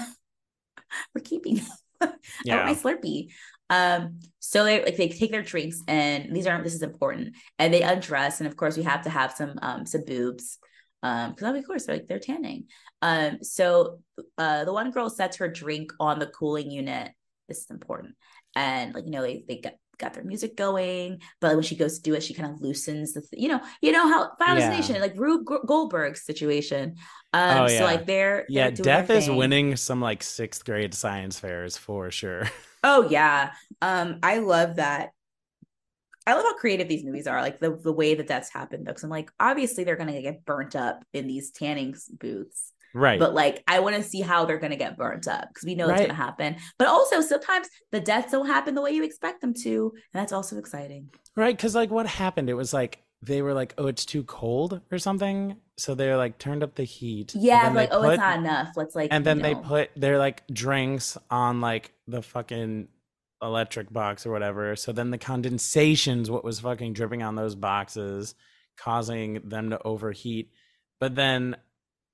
[1.16, 1.62] we're keeping.
[2.02, 2.08] I
[2.48, 3.30] want my Slurpee.
[3.70, 7.36] Um, so they like they take their drinks and these aren't this is important.
[7.58, 8.40] And they undress.
[8.40, 10.58] And of course we have to have some um some boobs
[11.04, 12.66] um because of course they're like they're tanning.
[13.02, 14.00] Um so
[14.38, 17.12] uh the one girl sets her drink on the cooling unit.
[17.48, 18.16] This is important.
[18.56, 21.98] And like you know they they got got their music going but when she goes
[21.98, 24.56] to do it she kind of loosens the th- you know you know how Final
[24.56, 24.60] Yeah.
[24.62, 26.96] Destination like Rube G- Goldberg situation
[27.34, 29.38] um Oh, so like they're Yeah, they're death is thing.
[29.38, 32.50] winning some like sixth grade science fairs for sure.
[32.84, 33.54] Oh yeah.
[33.82, 35.12] Um, I love that.
[36.28, 38.86] I love how creative these movies are, like the the way that that's happened.
[38.86, 43.20] Because I'm like, obviously they're gonna get burnt up in these tanning booths, Right.
[43.20, 45.90] but like I want to see how they're gonna get burnt up because we know
[45.90, 46.56] it's gonna happen.
[46.78, 50.32] But also sometimes the deaths don't happen the way you expect them to, and that's
[50.32, 51.10] also exciting.
[51.36, 52.50] Right, because like what happened?
[52.50, 55.58] It was like they were like, "Oh, it's too cold" or something.
[55.78, 57.34] So they're like turned up the heat.
[57.36, 58.70] Yeah, like they oh, it's not enough.
[58.76, 62.88] Let's like, And then you they put their like drinks on like the fucking
[63.42, 64.76] electric box or whatever.
[64.76, 68.36] So then the condensation's what was fucking dripping on those boxes,
[68.78, 70.52] causing them to overheat.
[71.00, 71.56] But then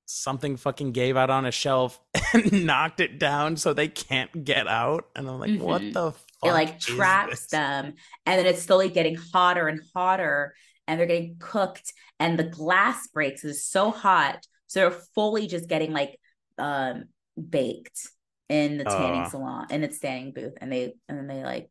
[0.05, 1.99] something fucking gave out on a shelf
[2.33, 5.05] and knocked it down so they can't get out.
[5.15, 5.63] And I'm like, mm-hmm.
[5.63, 6.21] what the fuck?
[6.43, 7.93] It like traps them.
[8.25, 10.55] And then it's slowly getting hotter and hotter.
[10.87, 11.93] And they're getting cooked.
[12.19, 13.43] And the glass breaks.
[13.43, 14.45] It's so hot.
[14.67, 16.19] So they're fully just getting like
[16.57, 17.05] um
[17.49, 18.07] baked
[18.47, 19.29] in the tanning uh.
[19.29, 20.53] salon in its tanning booth.
[20.61, 21.69] And they and then they like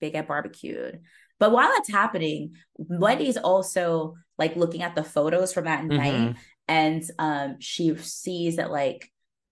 [0.00, 1.00] they get barbecued.
[1.38, 5.96] But while that's happening, Wendy's also like looking at the photos from that mm-hmm.
[5.96, 6.36] night
[6.68, 9.10] and um, she sees that like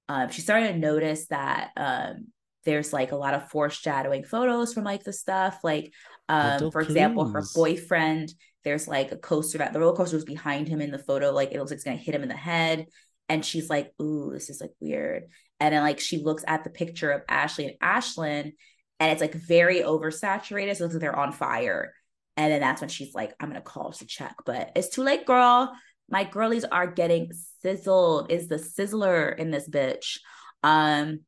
[0.09, 2.29] um, she started to notice that um,
[2.64, 5.92] there's like a lot of foreshadowing photos from like the stuff like
[6.29, 8.33] um, for example her boyfriend
[8.64, 11.53] there's like a coaster that the roller coaster was behind him in the photo like
[11.53, 12.87] it looks like it's gonna hit him in the head.
[13.29, 15.25] And she's like ooh this is like weird.
[15.61, 18.53] And then like she looks at the picture of ashley and ashlyn
[18.99, 21.94] and it's like very oversaturated so it looks like they're on fire.
[22.37, 25.27] And then that's when she's like i'm gonna call to check but it's too late
[25.27, 25.73] girl
[26.11, 27.31] my girlies are getting
[27.62, 30.18] sizzled is the sizzler in this bitch.
[30.62, 31.20] Um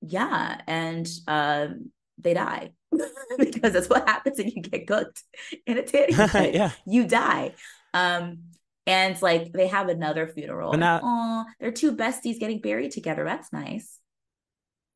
[0.00, 2.72] yeah and um they die
[3.38, 5.22] because that's what happens when you get cooked
[5.66, 6.54] in a tanning bed.
[6.54, 7.54] yeah you die.
[7.94, 8.44] Um
[8.86, 13.24] and like they have another funeral now, oh they're two besties getting buried together.
[13.24, 13.98] That's nice.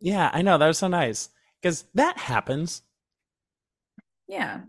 [0.00, 0.58] Yeah i know.
[0.58, 1.30] That was so nice.
[1.62, 2.82] Because that happens.
[4.28, 4.60] Yeah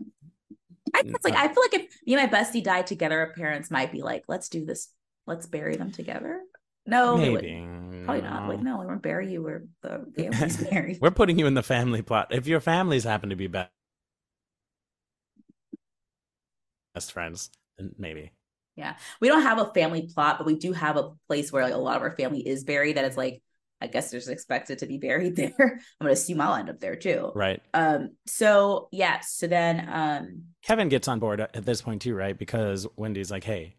[0.94, 3.70] I guess like I feel like if me and my bestie died together, our parents
[3.70, 4.88] might be like, "Let's do this.
[5.26, 6.40] Let's bury them together."
[6.86, 7.66] No, maybe
[8.04, 8.48] probably not.
[8.48, 10.98] Like, no, we won't bury you where the family's married.
[11.00, 12.28] We're putting you in the family plot.
[12.30, 13.70] If your families happen to be best
[16.94, 18.32] best friends, then maybe.
[18.76, 21.74] Yeah, we don't have a family plot, but we do have a place where like
[21.74, 22.96] a lot of our family is buried.
[22.96, 23.42] That is like
[23.80, 25.54] I guess there's expected to be buried there.
[25.58, 27.32] I'm gonna assume I'll end up there too.
[27.34, 27.60] Right.
[27.74, 28.10] Um.
[28.26, 29.20] So yeah.
[29.20, 32.36] So then, um, Kevin gets on board at this point too, right?
[32.36, 33.76] Because Wendy's like, "Hey,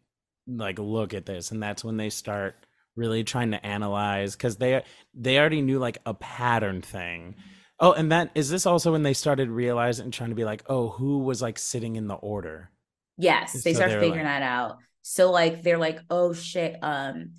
[0.47, 2.55] like, look at this," and that's when they start
[2.95, 4.83] really trying to analyze because they
[5.13, 7.35] they already knew like a pattern thing.
[7.79, 10.63] Oh, and that is this also when they started realizing and trying to be like,
[10.67, 12.69] oh, who was like sitting in the order?
[13.17, 14.77] Yes, they so start figuring like, that out.
[15.01, 17.31] So like they're like, oh shit, um,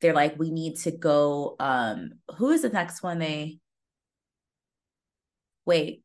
[0.00, 3.58] they're like we need to go um who is the next one they
[5.64, 6.02] wait.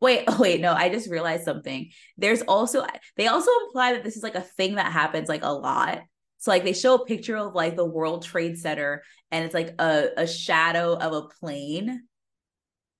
[0.00, 1.90] Wait oh wait no i just realized something.
[2.18, 2.84] There's also
[3.16, 6.02] they also imply that this is like a thing that happens like a lot.
[6.38, 9.74] So like they show a picture of like the world trade center and it's like
[9.80, 12.02] a, a shadow of a plane.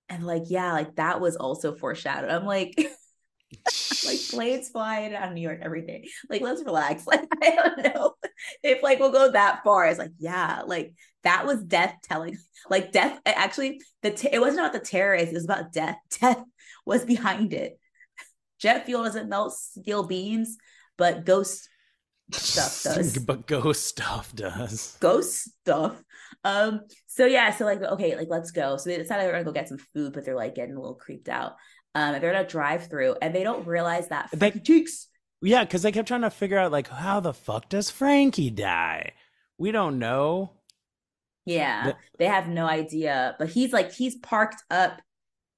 [0.08, 2.30] And like yeah like that was also foreshadowed.
[2.30, 2.74] I'm like
[4.04, 6.08] like planes flying out of New York every day.
[6.28, 7.04] Like, let's relax.
[7.16, 8.14] Like, I don't know
[8.62, 9.86] if like we'll go that far.
[9.86, 10.92] It's like, yeah, like
[11.22, 12.36] that was death telling.
[12.68, 15.30] Like death actually, the t- it wasn't about the terrorists.
[15.30, 15.98] It was about death.
[16.20, 16.42] Death
[16.84, 17.78] was behind it.
[18.58, 20.56] Jet fuel doesn't melt steel beams,
[20.98, 21.68] but ghost
[22.32, 23.18] stuff does.
[23.18, 24.96] but ghost stuff does.
[24.98, 26.02] Ghost stuff.
[26.42, 26.80] Um.
[27.06, 27.54] So yeah.
[27.54, 28.76] So like, okay, like let's go.
[28.78, 30.80] So they decided they were gonna go get some food, but they're like getting a
[30.80, 31.52] little creeped out.
[31.96, 35.08] Um, they're in a drive-through and they don't realize that they, cheeks.
[35.40, 39.12] Yeah, because they kept trying to figure out like how the fuck does Frankie die?
[39.56, 40.52] We don't know.
[41.46, 43.34] Yeah, but, they have no idea.
[43.38, 45.00] But he's like he's parked up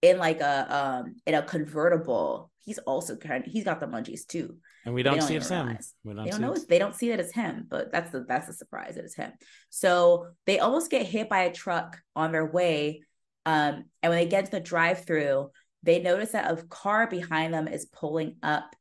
[0.00, 2.52] in like a um in a convertible.
[2.60, 4.58] He's also kind of he's got the munchies too.
[4.84, 5.76] And we don't, don't see it's him.
[6.04, 8.46] We don't they don't know they don't see that it's him, but that's the that's
[8.46, 9.32] the surprise that it's him.
[9.70, 13.02] So they almost get hit by a truck on their way.
[13.44, 15.50] Um, and when they get to the drive-through,
[15.82, 18.74] they notice that a car behind them is pulling up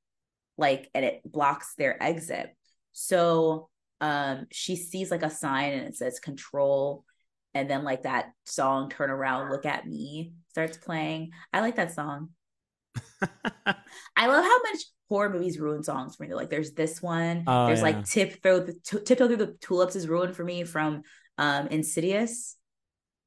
[0.58, 2.56] like and it blocks their exit.
[2.94, 3.70] So
[4.02, 7.04] um she sees like a sign and it says control
[7.54, 11.32] and then like that song turn around look at me starts playing.
[11.54, 12.30] I like that song.
[13.22, 16.34] I love how much horror movies ruin songs for me.
[16.34, 17.86] Like there's this one oh, there's yeah.
[17.86, 21.04] like tip through the t- tiptoe through the tulips is ruined for me from
[21.38, 22.56] um insidious.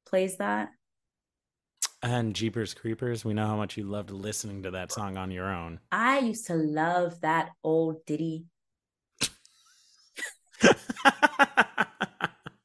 [0.05, 0.69] Plays that
[2.03, 5.47] and Jeepers Creepers, we know how much you loved listening to that song on your
[5.51, 5.79] own.
[5.91, 8.45] I used to love that old ditty.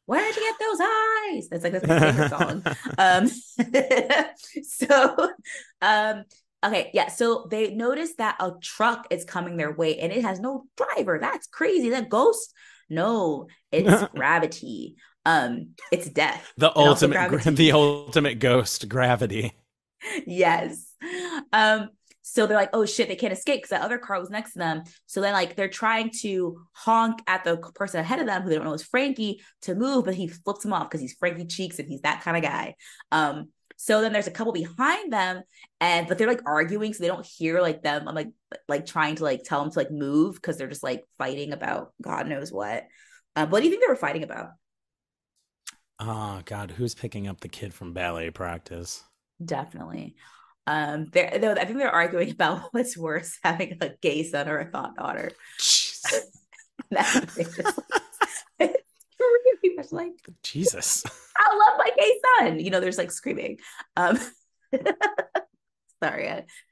[0.07, 1.49] Where'd you get those eyes?
[1.49, 2.63] That's like that's my favorite song.
[2.99, 3.29] Um,
[4.63, 5.31] so,
[5.83, 6.25] um,
[6.65, 7.09] okay, yeah.
[7.09, 11.19] So they notice that a truck is coming their way, and it has no driver.
[11.21, 11.91] That's crazy.
[11.91, 12.55] That ghost.
[12.89, 14.95] No, it's gravity.
[15.27, 16.53] Um, it's death.
[16.57, 19.53] The ultimate, the ultimate ghost, gravity.
[20.27, 20.95] Yes.
[21.53, 21.91] Um,
[22.23, 24.61] so they're like, oh shit, they can't escape because that other car was next to
[24.61, 24.85] them.
[25.07, 28.57] So then, like, they're trying to honk at the person ahead of them who they
[28.57, 31.79] don't know is Frankie to move, but he flips him off because he's Frankie Cheeks
[31.79, 32.75] and he's that kind of guy.
[33.11, 35.43] Um, So then there's a couple behind them,
[35.81, 38.09] and but they're like arguing, so they don't hear like them.
[38.09, 38.31] I'm like
[38.69, 41.93] like trying to like tell them to like move because they're just like fighting about
[42.01, 42.87] God knows what.
[43.35, 44.51] Uh, what do you think they were fighting about?
[45.99, 49.03] Oh God, who's picking up the kid from ballet practice?
[49.43, 50.17] Definitely.
[50.67, 54.59] Um, they're, they're I think they're arguing about what's worse, having a gay son or
[54.59, 55.33] a thought daughter.
[59.19, 61.03] Really much like Jesus.
[61.39, 62.61] I love my gay son.
[62.61, 63.59] You know, there's like screaming.
[63.97, 64.19] Um,
[66.03, 66.27] sorry,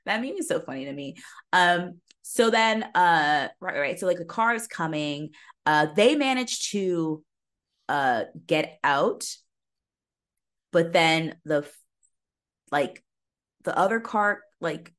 [0.05, 1.17] that meme is so funny to me.
[1.53, 3.99] Um, so then, uh, right, right.
[3.99, 5.31] So like the car is coming.
[5.65, 7.23] Uh, they manage to
[7.89, 9.27] uh get out,
[10.73, 11.69] but then the
[12.71, 13.03] like
[13.65, 14.93] the other car like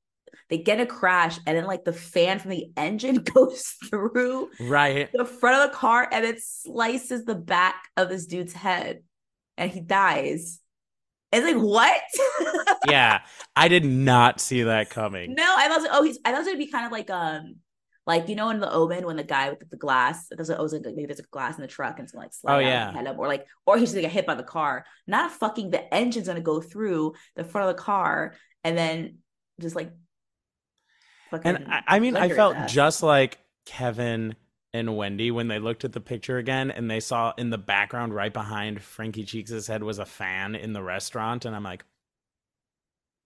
[0.50, 5.10] they get a crash and then like the fan from the engine goes through right
[5.14, 9.02] the front of the car and it slices the back of this dude's head
[9.58, 10.60] and he dies.
[11.32, 12.02] It's like what?
[12.88, 13.22] yeah,
[13.56, 15.34] I did not see that coming.
[15.34, 17.58] No, I thought oh he's I thought it'd be kind of like um
[18.08, 20.84] like you know in the Omen when the guy with the glass there's always like
[20.84, 22.92] maybe there's a glass in the truck and it's gonna like oh, slide oh, yeah.
[22.92, 24.86] head up or like or he's gonna get hit by the car.
[25.08, 29.18] Not fucking the engine's gonna go through the front of the car and then
[29.60, 29.92] just like
[31.44, 34.36] and I, I mean I felt just like Kevin
[34.74, 38.14] and Wendy when they looked at the picture again and they saw in the background
[38.14, 41.86] right behind Frankie Cheeks' head was a fan in the restaurant and I'm like,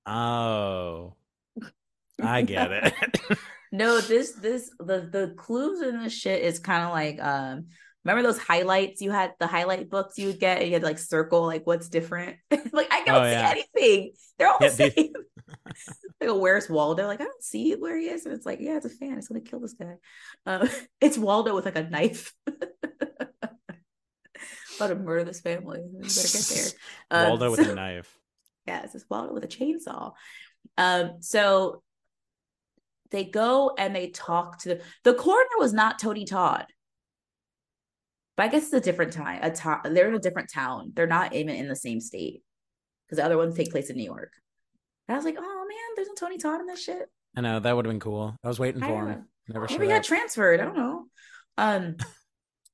[0.06, 1.16] oh,
[2.22, 2.94] I get it.
[3.72, 7.68] no, this this the the clues in this shit is kind of like um
[8.04, 10.88] remember those highlights you had the highlight books you would get and you had to,
[10.88, 12.38] like circle like what's different?
[12.72, 13.50] Like i don't oh, see yeah.
[13.50, 14.12] anything.
[14.38, 15.14] They're all yeah, the same.
[16.22, 17.08] Like where's waldo?
[17.08, 18.26] Like i don't see where he is.
[18.26, 19.18] And it's like yeah it's a fan.
[19.18, 19.96] It's gonna kill this guy.
[20.46, 20.70] Um,
[21.02, 22.34] it's waldo with like a knife.
[24.78, 25.80] About to murder this family.
[25.80, 26.68] You better get there.
[27.12, 28.18] Um, waldo with a knife.
[28.66, 30.14] Yeah it's waldo with a chainsaw.
[30.78, 31.84] Um so
[33.12, 36.66] they go and they talk to the the coroner was not tony todd
[38.40, 39.40] but I guess it's a different time.
[39.44, 40.94] A to- they're in a different town.
[40.96, 42.42] They're not even in the same state
[43.06, 44.32] because the other ones take place in New York.
[45.10, 47.10] And I was like, oh man, there's no Tony Todd in this shit.
[47.36, 48.38] I know that would have been cool.
[48.42, 49.26] I was waiting for him.
[49.50, 50.62] Never Maybe he got transferred.
[50.62, 51.06] I don't know.
[51.58, 51.98] Um,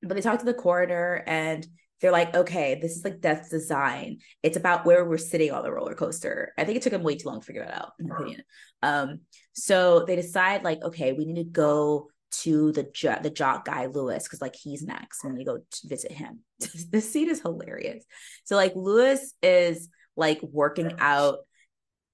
[0.03, 1.65] but they talk to the coroner and
[2.01, 4.17] they're like, okay, this is like death's design.
[4.43, 6.53] It's about where we're sitting on the roller coaster.
[6.57, 8.43] I think it took them way too long to figure that out, in my opinion.
[8.83, 9.19] Um,
[9.53, 12.09] so they decide like, okay, we need to go
[12.41, 15.87] to the jo- the jock guy Lewis because like he's next when we go to
[15.87, 16.39] visit him.
[16.59, 18.03] this scene is hilarious.
[18.43, 21.39] So like Lewis is like working out.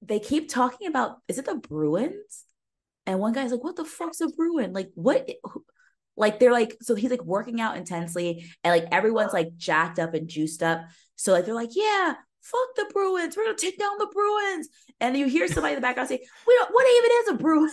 [0.03, 2.45] They keep talking about is it the Bruins?
[3.07, 4.73] And one guy's like, "What the fuck's a Bruin?
[4.73, 5.27] Like what?"
[6.17, 10.13] Like they're like, so he's like working out intensely, and like everyone's like jacked up
[10.13, 10.81] and juiced up.
[11.15, 13.37] So like they're like, "Yeah, fuck the Bruins.
[13.37, 16.55] We're gonna take down the Bruins." And you hear somebody in the background say, "We
[16.59, 16.71] don't.
[16.71, 17.71] What even is a Bruin?"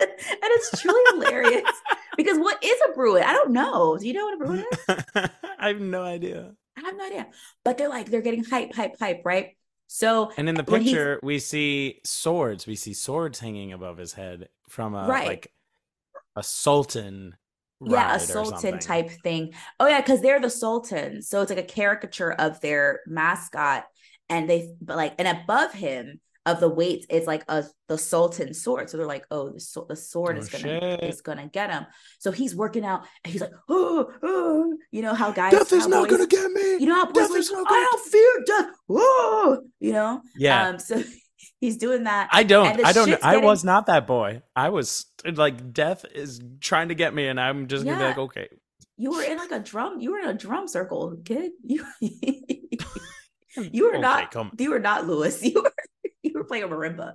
[0.00, 1.70] and it's truly hilarious
[2.16, 3.22] because what is a Bruin?
[3.22, 3.96] I don't know.
[3.98, 5.30] Do you know what a Bruin is?
[5.58, 6.52] I have no idea.
[6.76, 7.26] I have no idea.
[7.64, 9.56] But they're like they're getting hype, hype, hype, right?
[9.88, 12.66] So and in the picture we see swords.
[12.66, 15.26] We see swords hanging above his head from a right.
[15.26, 15.52] like
[16.36, 17.36] a sultan.
[17.82, 19.54] Yeah, a sultan type thing.
[19.78, 21.28] Oh yeah, because they're the sultans.
[21.28, 23.86] So it's like a caricature of their mascot,
[24.28, 28.54] and they but like and above him of the weights is like a the sultan
[28.54, 28.88] sword.
[28.88, 31.04] So they're like, oh, the, the sword oh, is gonna shit.
[31.04, 31.86] is gonna get him.
[32.18, 34.74] So he's working out and he's like, oh, oh.
[34.90, 36.72] you know how guys death is not boys, gonna get me.
[36.80, 38.74] You know how boys death like, is not I don't fear death.
[38.86, 40.68] Whoa, you know, yeah.
[40.68, 41.02] Um, so
[41.60, 42.28] he's doing that.
[42.32, 42.84] I don't.
[42.84, 43.06] I don't.
[43.06, 43.24] Getting...
[43.24, 44.42] I was not that boy.
[44.54, 47.92] I was like, death is trying to get me, and I'm just yeah.
[47.92, 48.48] gonna be like, okay.
[48.96, 50.00] You were in like a drum.
[50.00, 51.52] You were in a drum circle, kid.
[51.62, 51.84] You.
[53.56, 54.30] you were okay, not.
[54.30, 54.52] Come.
[54.58, 55.42] You were not Lewis.
[55.44, 55.72] You were
[56.22, 57.14] you were playing a marimba.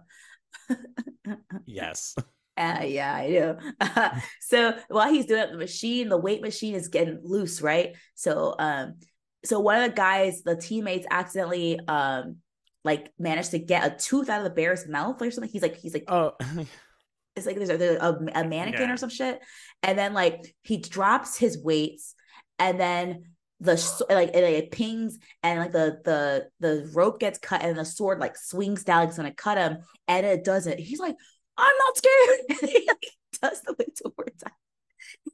[1.65, 2.15] yes.
[2.57, 3.55] Uh, yeah, I do.
[3.81, 4.09] Uh,
[4.41, 7.95] so while he's doing it, the machine, the weight machine is getting loose, right?
[8.15, 8.95] So, um,
[9.43, 12.37] so one of the guys, the teammates, accidentally, um,
[12.85, 15.51] like managed to get a tooth out of the bear's mouth or something.
[15.51, 16.33] He's like, he's like, oh,
[17.35, 18.93] it's like there's a, a, a mannequin yeah.
[18.93, 19.41] or some shit,
[19.83, 22.15] and then like he drops his weights,
[22.59, 23.23] and then
[23.59, 27.85] the like it, it, pings and like the the the rope gets cut and the
[27.85, 29.77] sword like swings down it's gonna cut him
[30.07, 30.79] and it doesn't.
[30.79, 31.15] He's like,
[31.57, 32.39] I'm not scared.
[32.49, 33.11] And he like,
[33.41, 34.51] does the way towards him.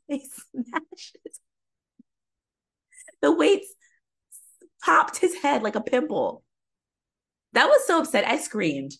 [0.08, 1.39] He smashes
[3.22, 3.74] the weights
[4.84, 6.43] popped his head like a pimple.
[7.54, 8.26] That was so upset.
[8.26, 8.93] I screamed.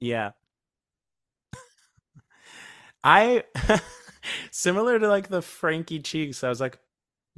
[0.00, 0.30] Yeah.
[3.04, 3.44] I
[4.50, 6.44] similar to like the Frankie cheeks.
[6.44, 6.78] I was like,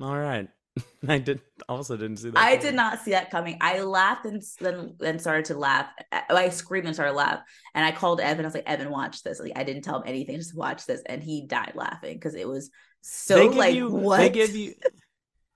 [0.01, 0.49] all right,
[1.09, 2.38] I did also didn't see that.
[2.38, 2.61] I coming.
[2.61, 3.59] did not see that coming.
[3.61, 5.86] I laughed and then then started to laugh.
[6.12, 7.40] I screamed and started to laugh.
[7.74, 8.44] And I called Evan.
[8.44, 9.40] I was like, Evan, watch this.
[9.40, 10.36] Like I didn't tell him anything.
[10.36, 11.03] Just watch this.
[11.07, 12.70] And he died laughing because it was
[13.01, 14.18] so like you, what?
[14.18, 14.74] They give you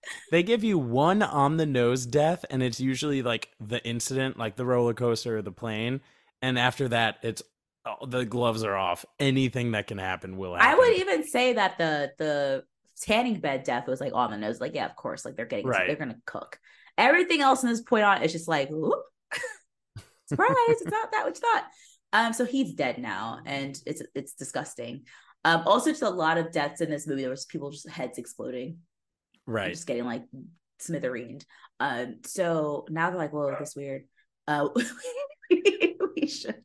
[0.30, 4.56] they give you one on the nose death, and it's usually like the incident, like
[4.56, 6.00] the roller coaster or the plane.
[6.42, 7.42] And after that, it's
[7.86, 9.04] oh, the gloves are off.
[9.18, 10.68] Anything that can happen will happen.
[10.68, 12.64] I would even say that the the
[13.00, 14.60] tanning bed death was like on the nose.
[14.60, 15.86] Like, yeah, of course, like they're getting Right.
[15.86, 16.58] they're gonna cook.
[16.98, 19.02] Everything else in this point on is just like, whoop.
[20.30, 21.64] surprise, it's not that you thought.
[22.12, 25.04] Um, so he's dead now, and it's it's disgusting.
[25.44, 27.22] Um, also just a lot of deaths in this movie.
[27.22, 28.78] There was people just heads exploding,
[29.46, 29.72] right.
[29.72, 30.24] just getting like
[30.80, 31.44] smithereened.
[31.78, 34.04] Um, so now they're like, whoa, this weird.
[34.46, 34.68] Uh,
[35.50, 36.62] we should.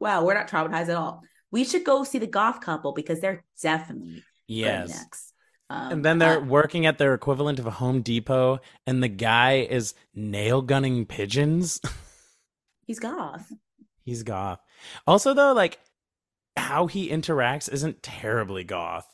[0.00, 1.22] Wow, we're not traumatized at all.
[1.50, 4.88] We should go see the goth couple because they're definitely Yes.
[4.88, 5.32] next.
[5.68, 9.08] Um, And then they're uh, working at their equivalent of a Home Depot, and the
[9.08, 11.80] guy is nail gunning pigeons.
[12.86, 13.52] he's goth.
[14.04, 14.58] He's goth.
[15.06, 15.78] Also, though, like
[16.56, 19.06] how he interacts isn't terribly goth.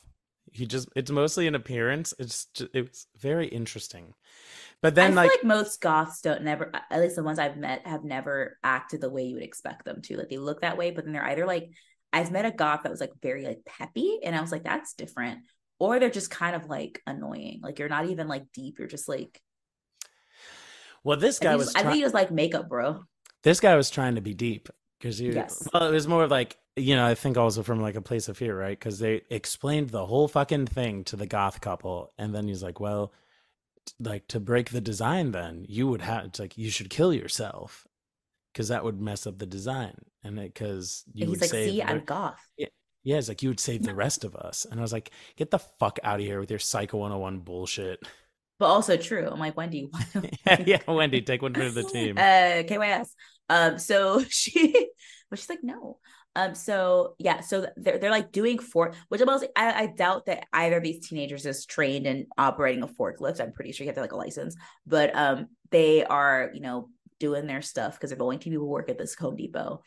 [0.57, 2.13] He just it's mostly an appearance.
[2.17, 4.13] It's just, it's very interesting.
[4.81, 7.57] But I then feel like, like, most goths don't never, at least the ones I've
[7.57, 10.17] met, have never acted the way you would expect them to.
[10.17, 11.69] Like they look that way, but then they're either like,
[12.11, 14.93] I've met a goth that was like very like peppy, and I was like, that's
[14.93, 15.39] different,
[15.79, 17.59] or they're just kind of like annoying.
[17.61, 18.79] Like you're not even like deep.
[18.79, 19.39] You're just like,
[21.03, 23.03] well, this I guy think, was just- I think you just like makeup, bro.
[23.43, 24.69] this guy was trying to be deep
[24.99, 25.67] because you Yes.
[25.73, 28.27] well it was more of like you know i think also from like a place
[28.29, 32.33] of fear right because they explained the whole fucking thing to the goth couple and
[32.33, 33.11] then he's like well
[33.85, 37.13] t- like to break the design then you would have it's like you should kill
[37.13, 37.87] yourself
[38.53, 41.49] because that would mess up the design and it because you And would he's like,
[41.51, 42.39] save see, I'm goth.
[42.57, 42.67] yeah
[43.03, 45.51] yeah it's like you would save the rest of us and i was like get
[45.51, 47.99] the fuck out of here with your psycho 101 bullshit
[48.59, 49.27] But also true.
[49.31, 50.33] I'm like, Wendy, why don't
[50.67, 53.09] yeah wendy take one for the team Uh, KYS.
[53.49, 54.89] Um, so she,
[55.29, 55.99] but she's like, no.
[56.35, 60.27] Um, so yeah, so they're they're like doing for which I'm also I, I doubt
[60.27, 63.41] that either of these teenagers is trained in operating a forklift.
[63.41, 66.89] I'm pretty sure you have to like a license, but um, they are you know
[67.19, 69.81] doing their stuff because they're the only two people who work at this Home Depot,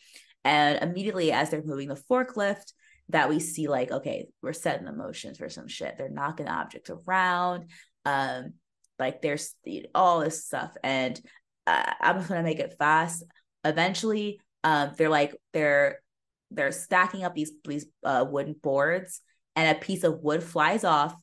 [0.45, 2.73] and immediately as they're moving the forklift,
[3.11, 5.99] that we see like okay, we're setting the motions for some shit.
[5.99, 7.71] They're knocking objects around.
[8.05, 8.55] Um,
[9.01, 9.55] like there's
[9.95, 11.21] all this stuff and
[11.67, 13.25] uh, i'm just gonna make it fast
[13.65, 16.01] eventually um they're like they're
[16.51, 19.21] they're stacking up these these uh, wooden boards
[19.57, 21.15] and a piece of wood flies off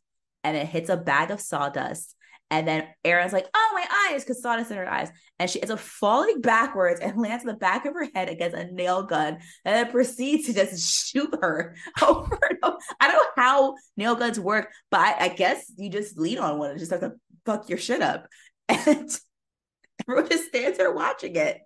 [0.44, 2.16] and it hits a bag of sawdust
[2.50, 5.10] and then Erin's like, "Oh, my eyes!" because sawdust in her eyes,
[5.40, 8.56] and she ends up falling backwards and lands in the back of her head against
[8.56, 12.78] a nail gun, and then proceeds to just shoot her over and over.
[13.00, 16.58] I don't know how nail guns work, but I, I guess you just lean on
[16.58, 17.14] one and just have to
[17.46, 18.28] fuck your shit up,
[18.70, 19.10] and
[20.02, 21.60] everyone just stands there watching it.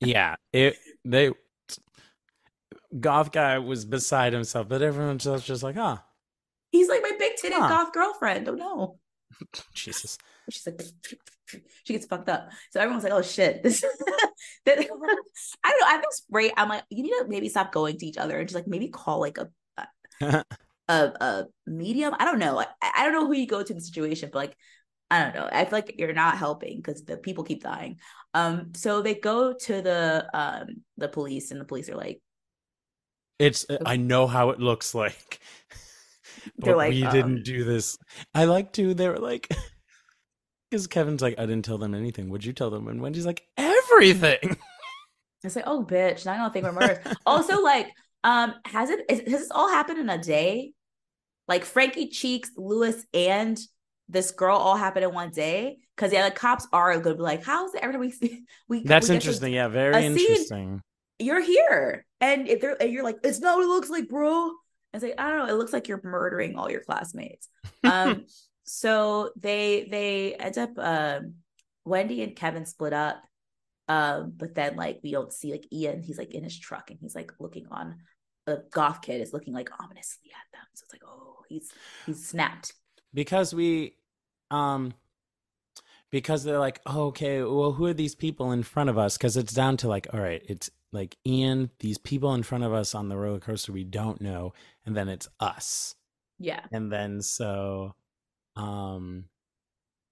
[0.00, 1.32] Yeah, it they
[2.98, 6.04] goth guy was beside himself, but everyone's just just like, ah,
[6.72, 7.68] He's like my big titted Huh.
[7.68, 8.48] goth girlfriend.
[8.48, 8.98] Oh no.
[9.74, 10.18] Jesus.
[10.48, 10.80] She's like,
[11.84, 12.50] she gets fucked up.
[12.70, 13.62] So everyone's like, oh shit.
[13.62, 13.84] This
[14.66, 15.86] I don't know.
[15.86, 16.52] I think great.
[16.56, 18.88] I'm like, you need to maybe stop going to each other and just like maybe
[18.88, 19.48] call like a
[20.20, 20.44] a,
[20.88, 22.14] a medium.
[22.18, 22.58] I don't know.
[22.58, 24.56] I, I don't know who you go to in the situation, but like
[25.10, 25.48] I don't know.
[25.50, 27.98] I feel like you're not helping because the people keep dying.
[28.32, 32.20] Um, so they go to the um the police, and the police are like,
[33.38, 35.40] It's I know how it looks like.
[36.56, 37.98] They're but like, we um, didn't do this.
[38.34, 38.94] I like to.
[38.94, 39.48] They were like,
[40.70, 42.30] because Kevin's like, I didn't tell them anything.
[42.30, 42.88] Would you tell them?
[42.88, 44.56] And Wendy's like, everything.
[45.42, 46.98] It's like, oh, bitch, now I don't think we're murderers.
[47.24, 47.94] also, like,
[48.24, 50.72] um, has it is, has this all happened in a day?
[51.48, 53.58] Like Frankie Cheeks, Lewis, and
[54.10, 55.78] this girl all happened in one day?
[55.96, 58.82] Because yeah, the cops are to be like, how's it every time we see we
[58.84, 59.52] That's we interesting.
[59.52, 60.82] Yeah, very a scene- interesting.
[61.18, 64.52] you're here, and if they're and you're like, it's not what it looks like, bro.
[64.92, 65.54] It's like I don't know.
[65.54, 67.48] It looks like you're murdering all your classmates.
[67.84, 68.24] Um,
[68.64, 71.34] so they they end up um
[71.84, 73.22] Wendy and Kevin split up.
[73.88, 76.98] Um, but then like we don't see like Ian, he's like in his truck and
[77.00, 77.96] he's like looking on
[78.46, 80.66] the goth kid is looking like ominously at them.
[80.74, 81.72] So it's like, oh, he's
[82.06, 82.72] he's snapped.
[83.14, 83.96] because we
[84.50, 84.94] um
[86.10, 89.16] because they're like oh, okay well who are these people in front of us?
[89.16, 92.72] Because it's down to like all right it's like ian these people in front of
[92.72, 94.52] us on the roller coaster we don't know
[94.84, 95.94] and then it's us.
[96.38, 96.60] Yeah.
[96.72, 97.94] and then so
[98.56, 99.26] um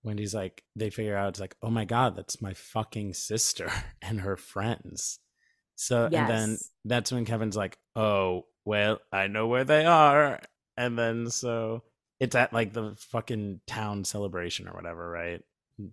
[0.04, 3.70] wendy's like they figure out it's like oh my god that's my fucking sister
[4.02, 5.18] and her friends.
[5.74, 10.40] So and then that's when kevin's like oh well i know where they are.
[10.76, 11.82] And then so
[12.20, 15.40] it's at like the fucking town celebration or whatever, right?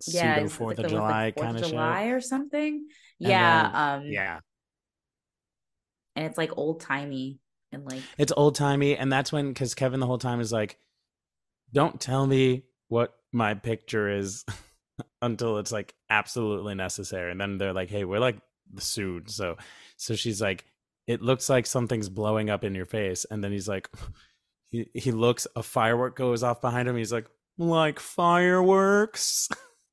[0.08, 2.12] yeah, it's Fourth like of the- July Fourth kind of of July shit.
[2.14, 2.74] or something.
[2.74, 4.40] And Yeah, then- um, Yeah,
[6.16, 7.38] and it's like old timey
[7.72, 10.78] and like it's old timey, and that's when because Kevin the whole time is like,
[11.72, 14.44] "Don't tell me what my picture is
[15.22, 18.38] until it's like absolutely necessary," and then they're like, "Hey, we're like
[18.78, 19.56] sued," so
[19.96, 20.64] so she's like,
[21.06, 23.88] "It looks like something's blowing up in your face," and then he's like,
[24.76, 26.96] he he looks, a firework goes off behind him.
[26.96, 27.26] He's like,
[27.58, 29.48] "Like fireworks."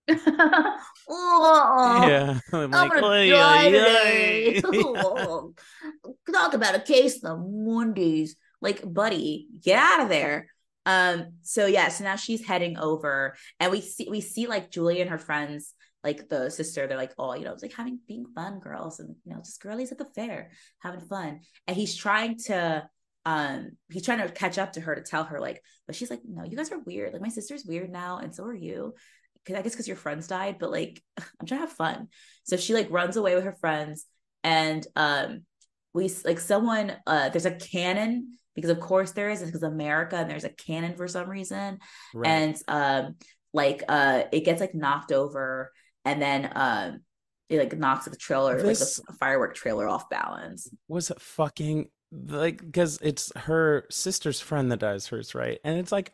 [0.10, 0.78] oh,
[2.08, 4.62] yeah, I'm I'm like, gonna "Oy, die oy, today.
[6.34, 8.36] Talk about a case of Mondays.
[8.62, 10.48] Like, buddy, get out of there.
[10.86, 15.02] Um, so yeah, so now she's heading over, and we see we see like Julie
[15.02, 15.74] and her friends,
[16.04, 19.16] like the sister, they're like, oh, you know, it's like having being fun, girls, and
[19.26, 21.40] you know, just girlies at the fair, having fun.
[21.68, 22.88] And he's trying to
[23.26, 26.22] um he's trying to catch up to her to tell her like but she's like
[26.28, 27.14] no you guys are weird.
[27.14, 28.94] Like my sister's weird now and so are you.
[29.46, 32.08] Because i guess because your friends died but like i'm trying to have fun.
[32.44, 34.06] So she like runs away with her friends
[34.44, 35.44] and um
[35.94, 40.30] we like someone uh there's a cannon because of course there is because america and
[40.30, 41.80] there's a cannon for some reason.
[42.14, 42.28] Right.
[42.30, 43.16] and um
[43.54, 45.72] like uh it gets like knocked over
[46.06, 47.00] and then um
[47.50, 50.68] it like knocks the trailer This- like the firework trailer off balance.
[50.88, 51.90] was it fucking
[52.28, 55.60] like because it's her sister's friend that dies first, right?
[55.64, 56.14] And it's like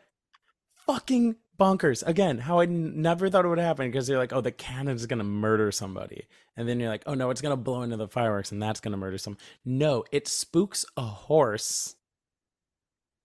[0.85, 2.05] fucking bonkers.
[2.05, 5.05] Again, how I n- never thought it would happen because you're like, oh, the cannon's
[5.05, 8.51] gonna murder somebody, and then you're like, oh no, it's gonna blow into the fireworks
[8.51, 9.37] and that's gonna murder some.
[9.65, 11.95] No, it spooks a horse,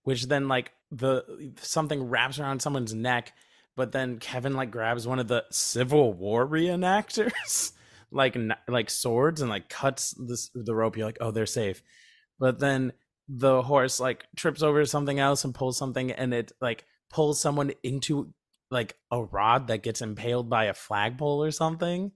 [0.02, 3.32] which then like the something wraps around someone's neck,
[3.76, 7.72] but then Kevin like grabs one of the Civil War reenactors.
[8.10, 8.36] like
[8.68, 11.82] like swords and like cuts this the rope you're like oh they're safe
[12.38, 12.92] but then
[13.28, 17.72] the horse like trips over something else and pulls something and it like pulls someone
[17.82, 18.32] into
[18.70, 22.12] like a rod that gets impaled by a flagpole or something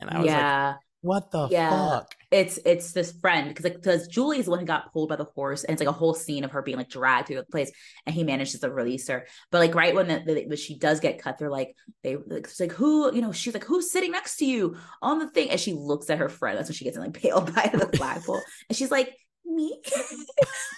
[0.00, 0.52] and i was like
[1.00, 1.68] what the Yeah.
[1.68, 5.16] fuck it's it's this friend because like because Julie's the one who got pulled by
[5.16, 7.44] the horse, and it's like a whole scene of her being like dragged through the
[7.44, 7.70] place,
[8.06, 9.26] and he manages to release her.
[9.50, 12.44] But like right when the, the when she does get cut, they're like they like,
[12.44, 15.50] it's like who you know she's like who's sitting next to you on the thing,
[15.50, 16.56] and she looks at her friend.
[16.56, 19.14] That's when she gets like paled by the flagpole, and she's like
[19.54, 19.80] me,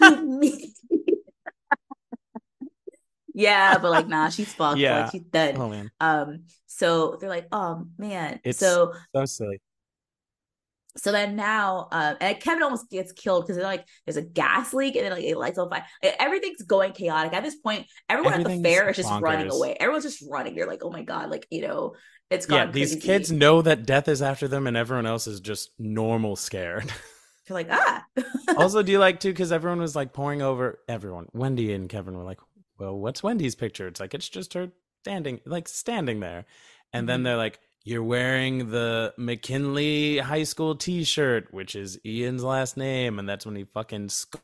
[0.22, 0.74] me.
[3.34, 4.78] yeah, but like nah, she's fucked.
[4.78, 5.02] Yeah.
[5.02, 5.56] Like she's dead.
[5.58, 8.40] oh man Um, so they're like, oh man.
[8.44, 9.60] It's- so so silly
[10.96, 14.72] so then now, um, and Kevin almost gets killed because they're like there's a gas
[14.72, 15.84] leak and then like it lights on fire.
[16.02, 17.86] Like, everything's going chaotic at this point.
[18.08, 19.76] Everyone at the fair is just running away.
[19.78, 20.54] Everyone's just running.
[20.54, 21.94] You're like, oh my god, like you know,
[22.30, 23.06] it's gone these crazy.
[23.06, 26.92] kids know that death is after them and everyone else is just normal scared
[27.48, 28.04] You're like ah,
[28.56, 32.16] also do you like too because everyone was like pouring over everyone wendy and kevin
[32.16, 32.40] were like
[32.78, 34.70] well what's wendy's picture it's like it's just her
[35.02, 36.46] standing like standing there
[36.92, 37.24] and then Mhm.
[37.24, 43.28] they're like you're wearing the mckinley high school t-shirt which is ian's last name and
[43.28, 44.42] that's when he fucking skulks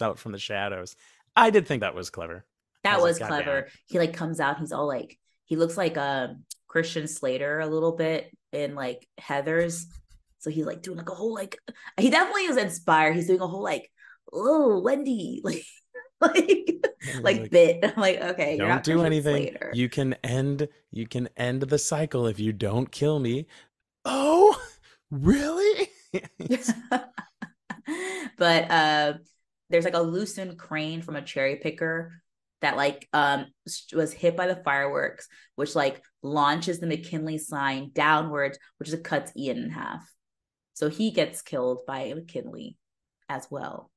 [0.00, 0.94] out from the shadows
[1.34, 2.44] i did think that was clever
[2.84, 3.68] that was was like, clever.
[3.86, 4.58] He like comes out.
[4.58, 9.86] He's all like, he looks like um Christian Slater a little bit in like Heather's.
[10.38, 11.58] So he's like doing like a whole like
[12.00, 13.14] he definitely is inspired.
[13.14, 13.90] He's doing a whole like
[14.32, 15.66] oh Wendy like
[16.20, 17.84] like was like, bit.
[17.96, 19.70] I'm like, okay, you're don't not do anything Slater.
[19.74, 23.46] you can end you can end the cycle if you don't kill me
[24.04, 24.58] oh
[25.10, 25.88] really
[28.38, 29.12] but uh
[29.70, 32.22] there's like a loosened crane from a cherry picker
[32.62, 33.46] that like um
[33.92, 39.32] was hit by the fireworks which like launches the mckinley sign downwards which is cuts
[39.36, 40.02] ian in half
[40.72, 42.76] so he gets killed by mckinley
[43.28, 43.90] as well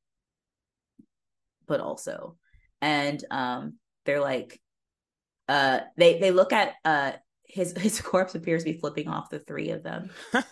[1.67, 2.35] but also
[2.81, 4.59] and um they're like
[5.47, 7.11] uh they they look at uh
[7.45, 10.09] his his corpse appears to be flipping off the three of them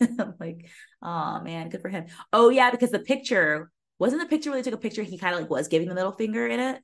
[0.18, 0.66] I'm like,
[1.02, 2.06] oh man, good for him.
[2.32, 5.02] Oh yeah, because the picture wasn't the picture where they took a picture.
[5.02, 6.82] He kind of like was giving the middle finger in it,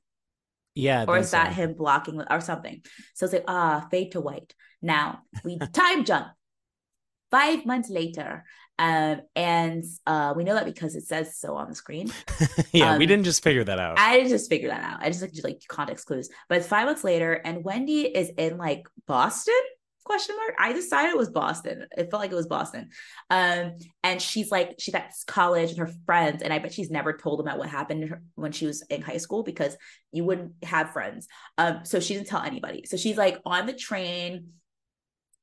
[0.75, 2.81] yeah or is that him blocking or something?
[3.13, 4.53] So it's like ah, fade to white.
[4.81, 6.27] Now we time jump
[7.31, 8.43] five months later,
[8.77, 12.11] um, and uh, we know that because it says so on the screen.
[12.71, 15.01] yeah we um, didn't just figure that out I didn't just figure that out.
[15.01, 16.29] I just like just like context clues.
[16.49, 19.55] But it's five months later, and Wendy is in like Boston?
[20.05, 20.53] Question mark.
[20.59, 21.87] I decided it was Boston.
[21.97, 22.89] It felt like it was Boston.
[23.31, 27.11] Um, and she's like she's at college and her friends, and I bet she's never
[27.13, 29.75] told them about what happened when she was in high school because
[30.11, 31.27] you wouldn't have friends.
[31.57, 32.83] Um, so she didn't tell anybody.
[32.85, 34.49] So she's like on the train.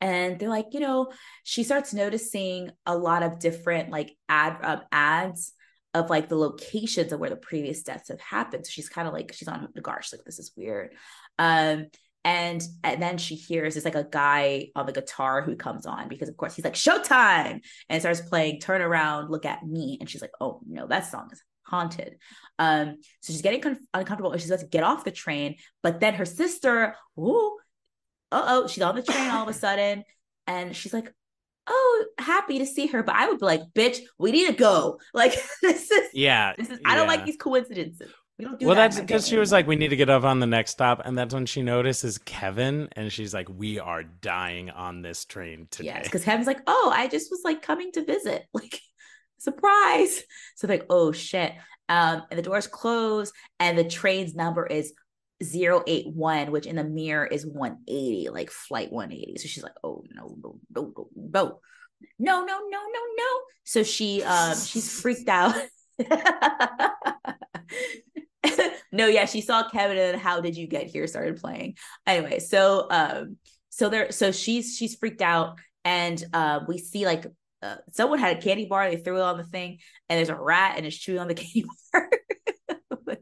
[0.00, 4.80] And they're like, you know, she starts noticing a lot of different like ad um,
[4.92, 5.54] ads
[5.94, 8.64] of like the locations of where the previous deaths have happened.
[8.64, 9.96] So she's kind of like she's on the.
[10.02, 10.94] She's like, this is weird.
[11.38, 11.86] Um,
[12.24, 16.08] and and then she hears it's like a guy on the guitar who comes on
[16.08, 17.60] because of course he's like showtime!
[17.88, 19.98] and starts playing turn around look at me.
[20.00, 22.16] And she's like oh no that song is haunted.
[22.58, 26.00] Um so she's getting con- uncomfortable and she's about to get off the train but
[26.00, 27.58] then her sister oh
[28.30, 30.04] oh she's on the train all of a sudden
[30.46, 31.12] and she's like
[31.66, 34.98] oh happy to see her but i would be like bitch we need to go.
[35.14, 37.16] Like this is yeah this is i don't yeah.
[37.16, 39.88] like these coincidences we don't do well, that that's because she was like, "We need
[39.88, 43.34] to get off on the next stop," and that's when she notices Kevin, and she's
[43.34, 47.30] like, "We are dying on this train today." Yes, because Kevin's like, oh, I just
[47.30, 48.80] was like coming to visit, like
[49.38, 50.22] surprise.
[50.56, 51.52] So like, oh shit.
[51.88, 54.94] Um, and the doors close, and the train's number is
[55.42, 59.38] 081, which in the mirror is 180, like flight 180.
[59.38, 61.60] So she's like, oh no, no, no, no, no.
[62.18, 63.40] No, no, no, no, no.
[63.64, 65.54] So she um she's freaked out.
[68.92, 71.76] no, yeah, she saw Kevin and how did you get here started playing.
[72.06, 73.36] Anyway, so um
[73.70, 77.26] so there so she's she's freaked out and uh we see like
[77.62, 79.78] uh, someone had a candy bar they threw it on the thing
[80.08, 82.10] and there's a rat and it's chewing on the candy bar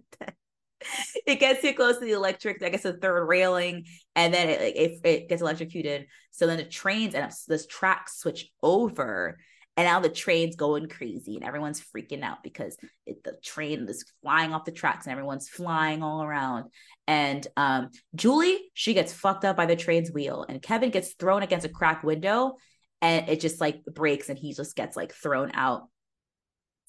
[1.26, 3.84] it gets too close to the electric i guess the third railing
[4.16, 8.50] and then it, it, it gets electrocuted so then the trains and this tracks switch
[8.62, 9.38] over
[9.80, 12.76] and now the train's going crazy and everyone's freaking out because
[13.06, 16.66] it, the train is flying off the tracks and everyone's flying all around
[17.10, 21.42] and um, Julie, she gets fucked up by the train's wheel, and Kevin gets thrown
[21.42, 22.54] against a crack window,
[23.02, 25.88] and it just like breaks, and he just gets like thrown out.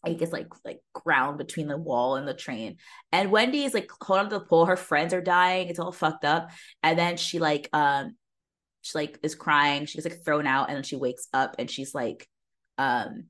[0.06, 2.78] He gets like like ground between the wall and the train.
[3.12, 4.68] And Wendy is like holding on to the pole.
[4.68, 5.70] Her friends are dying.
[5.70, 6.52] It's all fucked up.
[6.84, 8.16] And then she like um
[8.82, 9.88] she like is crying.
[9.88, 12.28] She's like thrown out, and then she wakes up and she's like
[12.82, 13.26] um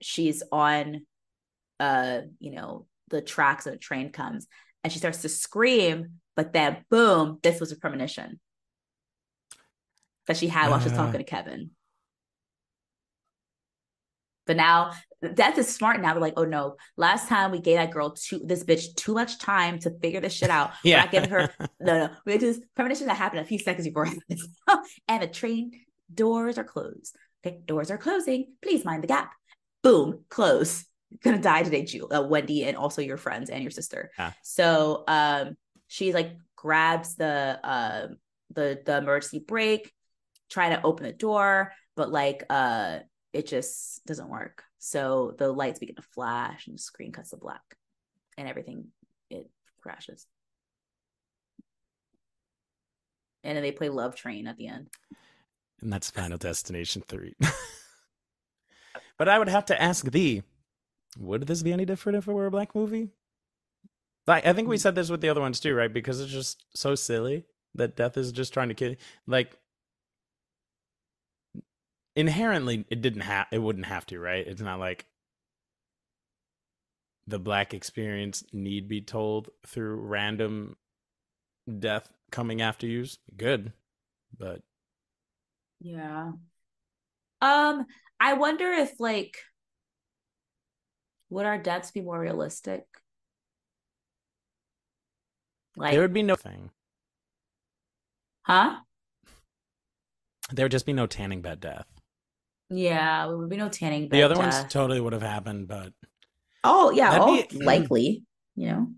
[0.00, 1.06] she's on
[1.78, 4.46] uh you know the tracks and the train comes
[4.82, 8.40] and she starts to scream but then boom this was a premonition
[10.26, 10.96] that she had while she was Uh.
[10.96, 11.70] talking to kevin.
[14.46, 14.92] But now
[15.34, 18.40] death is smart now they're like oh no last time we gave that girl too
[18.44, 21.50] this bitch too much time to figure this shit out we're yeah, not giving her
[21.80, 24.08] no no this premonition that happened a few seconds before
[25.08, 25.70] and the train
[26.12, 27.14] doors are closed
[27.44, 28.54] okay doors are closing.
[28.62, 29.32] Please mind the gap.
[29.82, 30.84] Boom close.
[31.22, 34.10] Gonna die today Ju- uh, wendy and also your friends and your sister.
[34.18, 34.32] Yeah.
[34.42, 35.56] so um
[35.88, 38.08] she like grabs the uh
[38.54, 39.92] the the emergency brake
[40.50, 42.98] trying to open the door but like uh
[43.32, 44.64] it just doesn't work.
[44.78, 47.62] So the lights begin to flash and the screen cuts to black
[48.38, 48.86] and everything
[49.30, 49.48] it
[49.80, 50.26] crashes.
[53.42, 54.88] And then they play love train at the end
[55.80, 57.34] and that's Final Destination three.
[59.18, 60.42] but I would have to ask thee,
[61.18, 63.08] would this be any different if it were a black movie?
[64.26, 64.80] Like I think we mm.
[64.80, 65.92] said this with the other ones too, right?
[65.92, 68.94] Because it's just so silly that death is just trying to kill.
[69.26, 69.56] Like
[72.14, 73.46] inherently, it didn't have.
[73.50, 74.46] It wouldn't have to, right?
[74.46, 75.06] It's not like
[77.26, 80.76] the black experience need be told through random
[81.78, 83.06] death coming after you.
[83.36, 83.72] Good,
[84.36, 84.62] but
[85.80, 86.32] Yeah.
[87.40, 87.86] Um,
[88.20, 89.36] I wonder if like
[91.30, 92.84] would our deaths be more realistic?
[95.76, 96.70] Like, there would be no thing.
[98.42, 98.76] huh?
[100.52, 101.86] There would just be no tanning bed death.
[102.68, 104.16] Yeah, there would be no tanning bed.
[104.16, 105.92] The other ones totally would have happened, but
[106.64, 108.24] Oh, yeah, That'd oh, be- likely,
[108.56, 108.88] you know.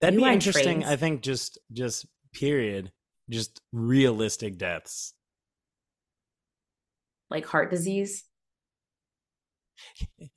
[0.00, 0.80] that'd You be interesting.
[0.80, 0.86] trains.
[0.92, 2.92] I think just just period,
[3.28, 5.12] just realistic deaths.
[7.32, 8.24] Like heart disease.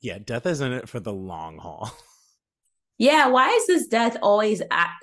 [0.00, 1.90] Yeah, death isn't it for the long haul.
[2.98, 4.94] Yeah, why is this death always at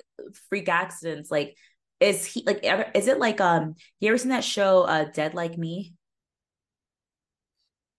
[0.48, 1.30] freak accidents?
[1.30, 1.56] Like,
[2.00, 2.60] is he like?
[2.94, 3.74] Is it like um?
[4.00, 5.94] You ever seen that show, uh, Dead Like Me?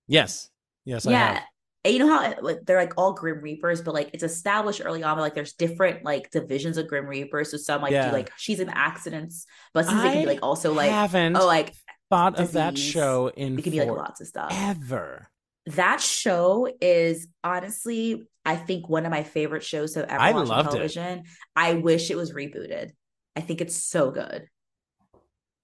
[0.08, 0.50] yes,
[0.86, 1.40] yes, I yeah,
[1.84, 5.04] and you know how it- they're like all Grim Reapers, but like it's established early
[5.04, 5.18] on.
[5.18, 7.52] Like, there's different like divisions of Grim Reapers.
[7.52, 8.06] So some like Yeah.
[8.08, 11.46] do like she's in accidents, but some they can be like also like haven't oh
[11.46, 11.74] like
[12.10, 14.02] thought of that show in it could be like forever.
[14.02, 14.50] lots of stuff.
[14.52, 15.28] ever.
[15.68, 20.42] that show is honestly, I think one of my favorite shows to ever I watch
[20.42, 20.72] on loved it.
[20.72, 21.24] television.
[21.56, 22.92] I wish it was rebooted.
[23.36, 24.48] I think it's so good.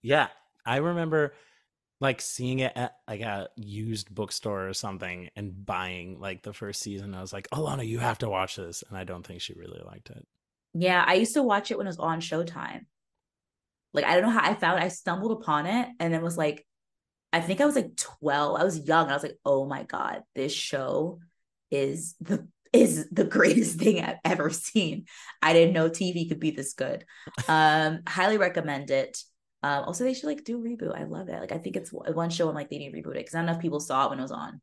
[0.02, 0.28] Yeah,
[0.66, 1.34] I remember
[2.00, 6.82] like seeing it at like a used bookstore or something and buying like the first
[6.82, 7.14] season.
[7.14, 9.82] I was like, Alana, you have to watch this, and I don't think she really
[9.86, 10.26] liked it.
[10.74, 12.86] Yeah, I used to watch it when it was on Showtime.
[13.94, 14.80] Like I don't know how I found.
[14.80, 16.66] I stumbled upon it and then was like,
[17.34, 18.60] I think I was like 12.
[18.60, 19.10] I was young.
[19.10, 21.20] I was like, oh my God, this show
[21.70, 25.06] is the is the greatest thing I've ever seen.
[25.42, 27.06] I didn't know TV could be this good.
[27.48, 29.22] Um, highly recommend it.
[29.64, 31.00] Um, also they should like do reboot.
[31.00, 31.40] I love it.
[31.40, 33.44] Like I think it's one show I'm like they need to reboot it because not
[33.44, 34.62] enough people saw it when it was on.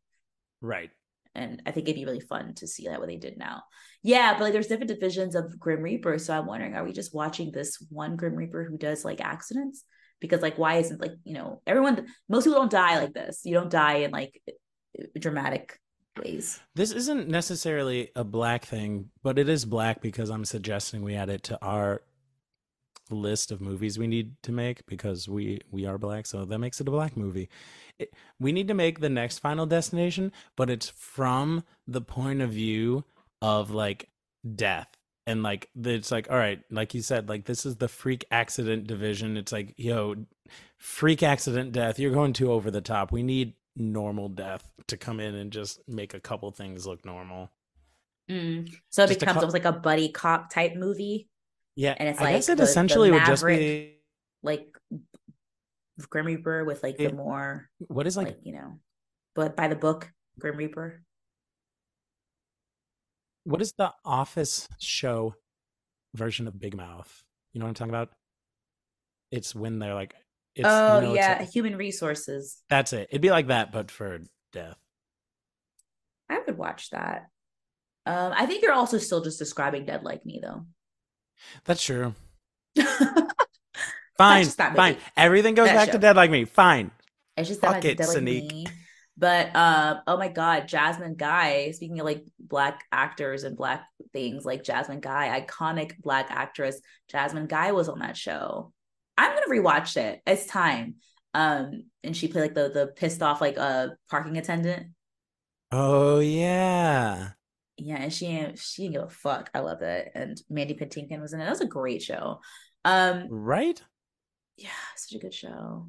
[0.60, 0.90] Right.
[1.38, 3.62] And I think it'd be really fun to see that what they did now.
[4.02, 6.18] Yeah, but like there's different divisions of Grim Reaper.
[6.18, 9.84] So I'm wondering, are we just watching this one Grim Reaper who does like accidents?
[10.20, 13.42] Because like why isn't like, you know, everyone most people don't die like this.
[13.44, 14.42] You don't die in like
[15.16, 15.78] dramatic
[16.18, 16.58] ways.
[16.74, 21.30] This isn't necessarily a black thing, but it is black because I'm suggesting we add
[21.30, 22.02] it to our
[23.10, 26.80] list of movies we need to make because we we are black so that makes
[26.80, 27.48] it a black movie.
[27.98, 32.50] It, we need to make the next final destination but it's from the point of
[32.50, 33.04] view
[33.42, 34.10] of like
[34.54, 34.88] death.
[35.26, 38.86] And like it's like all right like you said like this is the freak accident
[38.86, 39.36] division.
[39.36, 40.16] It's like yo
[40.78, 43.12] freak accident death you're going too over the top.
[43.12, 47.50] We need normal death to come in and just make a couple things look normal.
[48.28, 48.70] Mm.
[48.90, 51.30] so it just becomes almost like a buddy cop type movie
[51.78, 54.00] yeah, and it's I like guess it the, essentially the would just be
[54.42, 54.66] like
[56.10, 58.80] Grim Reaper with like it, the more what is like, like you know,
[59.36, 60.10] but by the book
[60.40, 61.00] Grim Reaper.
[63.44, 65.36] What is the Office show
[66.16, 67.22] version of Big Mouth?
[67.52, 68.10] You know what I'm talking about?
[69.30, 70.16] It's when they're like,
[70.56, 72.60] it's, oh you know, yeah, like, human resources.
[72.68, 73.06] That's it.
[73.10, 74.18] It'd be like that, but for
[74.52, 74.76] death.
[76.28, 77.28] I would watch that.
[78.04, 80.66] Um, I think you're also still just describing Dead Like Me though.
[81.64, 82.14] That's true.
[84.16, 84.96] fine, fine.
[85.16, 85.92] Everything goes that back show.
[85.92, 86.44] to Dead Like Me.
[86.44, 86.90] Fine.
[87.36, 88.66] It's just Fuck that it, Dead Like Me.
[89.16, 91.72] But uh, oh my god, Jasmine Guy.
[91.72, 97.46] Speaking of like black actors and black things, like Jasmine Guy, iconic black actress Jasmine
[97.46, 98.72] Guy was on that show.
[99.16, 100.20] I'm gonna rewatch it.
[100.24, 100.96] It's time.
[101.34, 104.88] Um, and she played like the the pissed off like a uh, parking attendant.
[105.72, 107.30] Oh yeah.
[107.78, 108.26] Yeah, and she
[108.56, 109.50] she didn't give a fuck.
[109.54, 110.10] I love it.
[110.14, 111.44] And Mandy Patinkin was in it.
[111.44, 112.40] That was a great show.
[112.84, 113.80] Um Right?
[114.56, 115.88] Yeah, such a good show.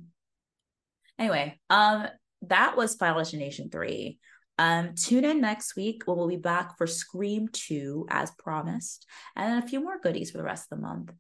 [1.18, 2.08] Anyway, um,
[2.44, 4.20] that was Final Destination 3.
[4.58, 9.62] Um, tune in next week when we'll be back for Scream 2 as promised, and
[9.64, 11.12] a few more goodies for the rest of the month.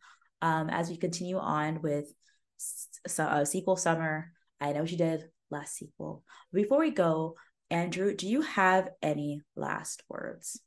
[0.41, 2.13] Um, as we continue on with
[2.57, 4.31] so, uh, sequel summer.
[4.61, 6.23] I know she did last sequel.
[6.53, 7.35] Before we go,
[7.71, 10.59] Andrew, do you have any last words?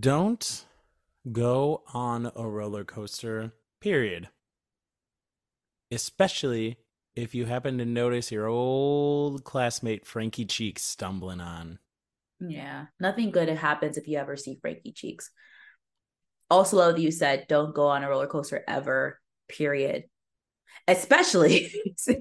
[0.00, 0.64] Don't
[1.30, 4.28] go on a roller coaster, period.
[5.90, 6.78] Especially
[7.14, 11.78] if you happen to notice your old classmate Frankie Cheeks stumbling on.
[12.40, 15.30] Yeah, nothing good happens if you ever see Frankie Cheeks.
[16.50, 20.04] Also, love that you said don't go on a roller coaster ever, period
[20.88, 21.72] especially.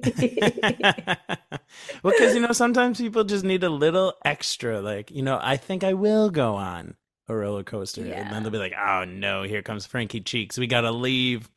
[2.04, 5.58] Well because you know sometimes people just need a little extra like you know i
[5.58, 6.95] think i will go on
[7.28, 8.22] a roller coaster yeah.
[8.22, 10.58] and then they'll be like oh no here comes frankie cheeks.
[10.58, 11.49] We gotta leave.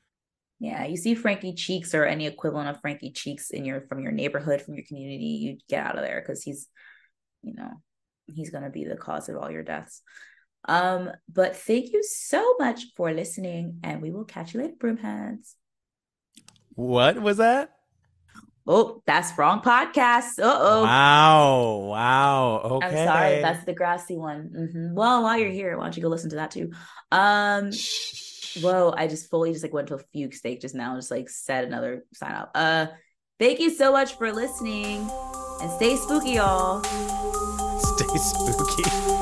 [0.61, 4.12] Yeah you see frankie cheeks or any equivalent of frankie cheeks in your from your
[4.12, 6.68] neighborhood from your community you get out of there because he's
[7.42, 7.70] you know
[8.26, 10.01] he's gonna be the cause of all your deaths.
[10.66, 15.55] Um but thank you so much for listening and we will catch you later broomheads
[16.74, 17.70] what was that?
[18.66, 20.38] Oh, that's wrong podcast.
[20.38, 20.82] Uh oh.
[20.84, 21.76] Wow.
[21.90, 22.60] Wow.
[22.64, 22.86] Okay.
[22.86, 23.42] I'm sorry.
[23.42, 24.50] That's the grassy one.
[24.56, 24.94] Mm-hmm.
[24.94, 26.72] Well, while you're here, why don't you go listen to that too?
[27.12, 27.70] Um.
[28.62, 28.94] Whoa!
[28.96, 30.92] I just fully just like went to a fugue state just now.
[30.92, 32.52] And just like said another sign up.
[32.54, 32.86] Uh,
[33.38, 35.10] thank you so much for listening,
[35.60, 36.82] and stay spooky, y'all.
[36.82, 39.10] Stay spooky.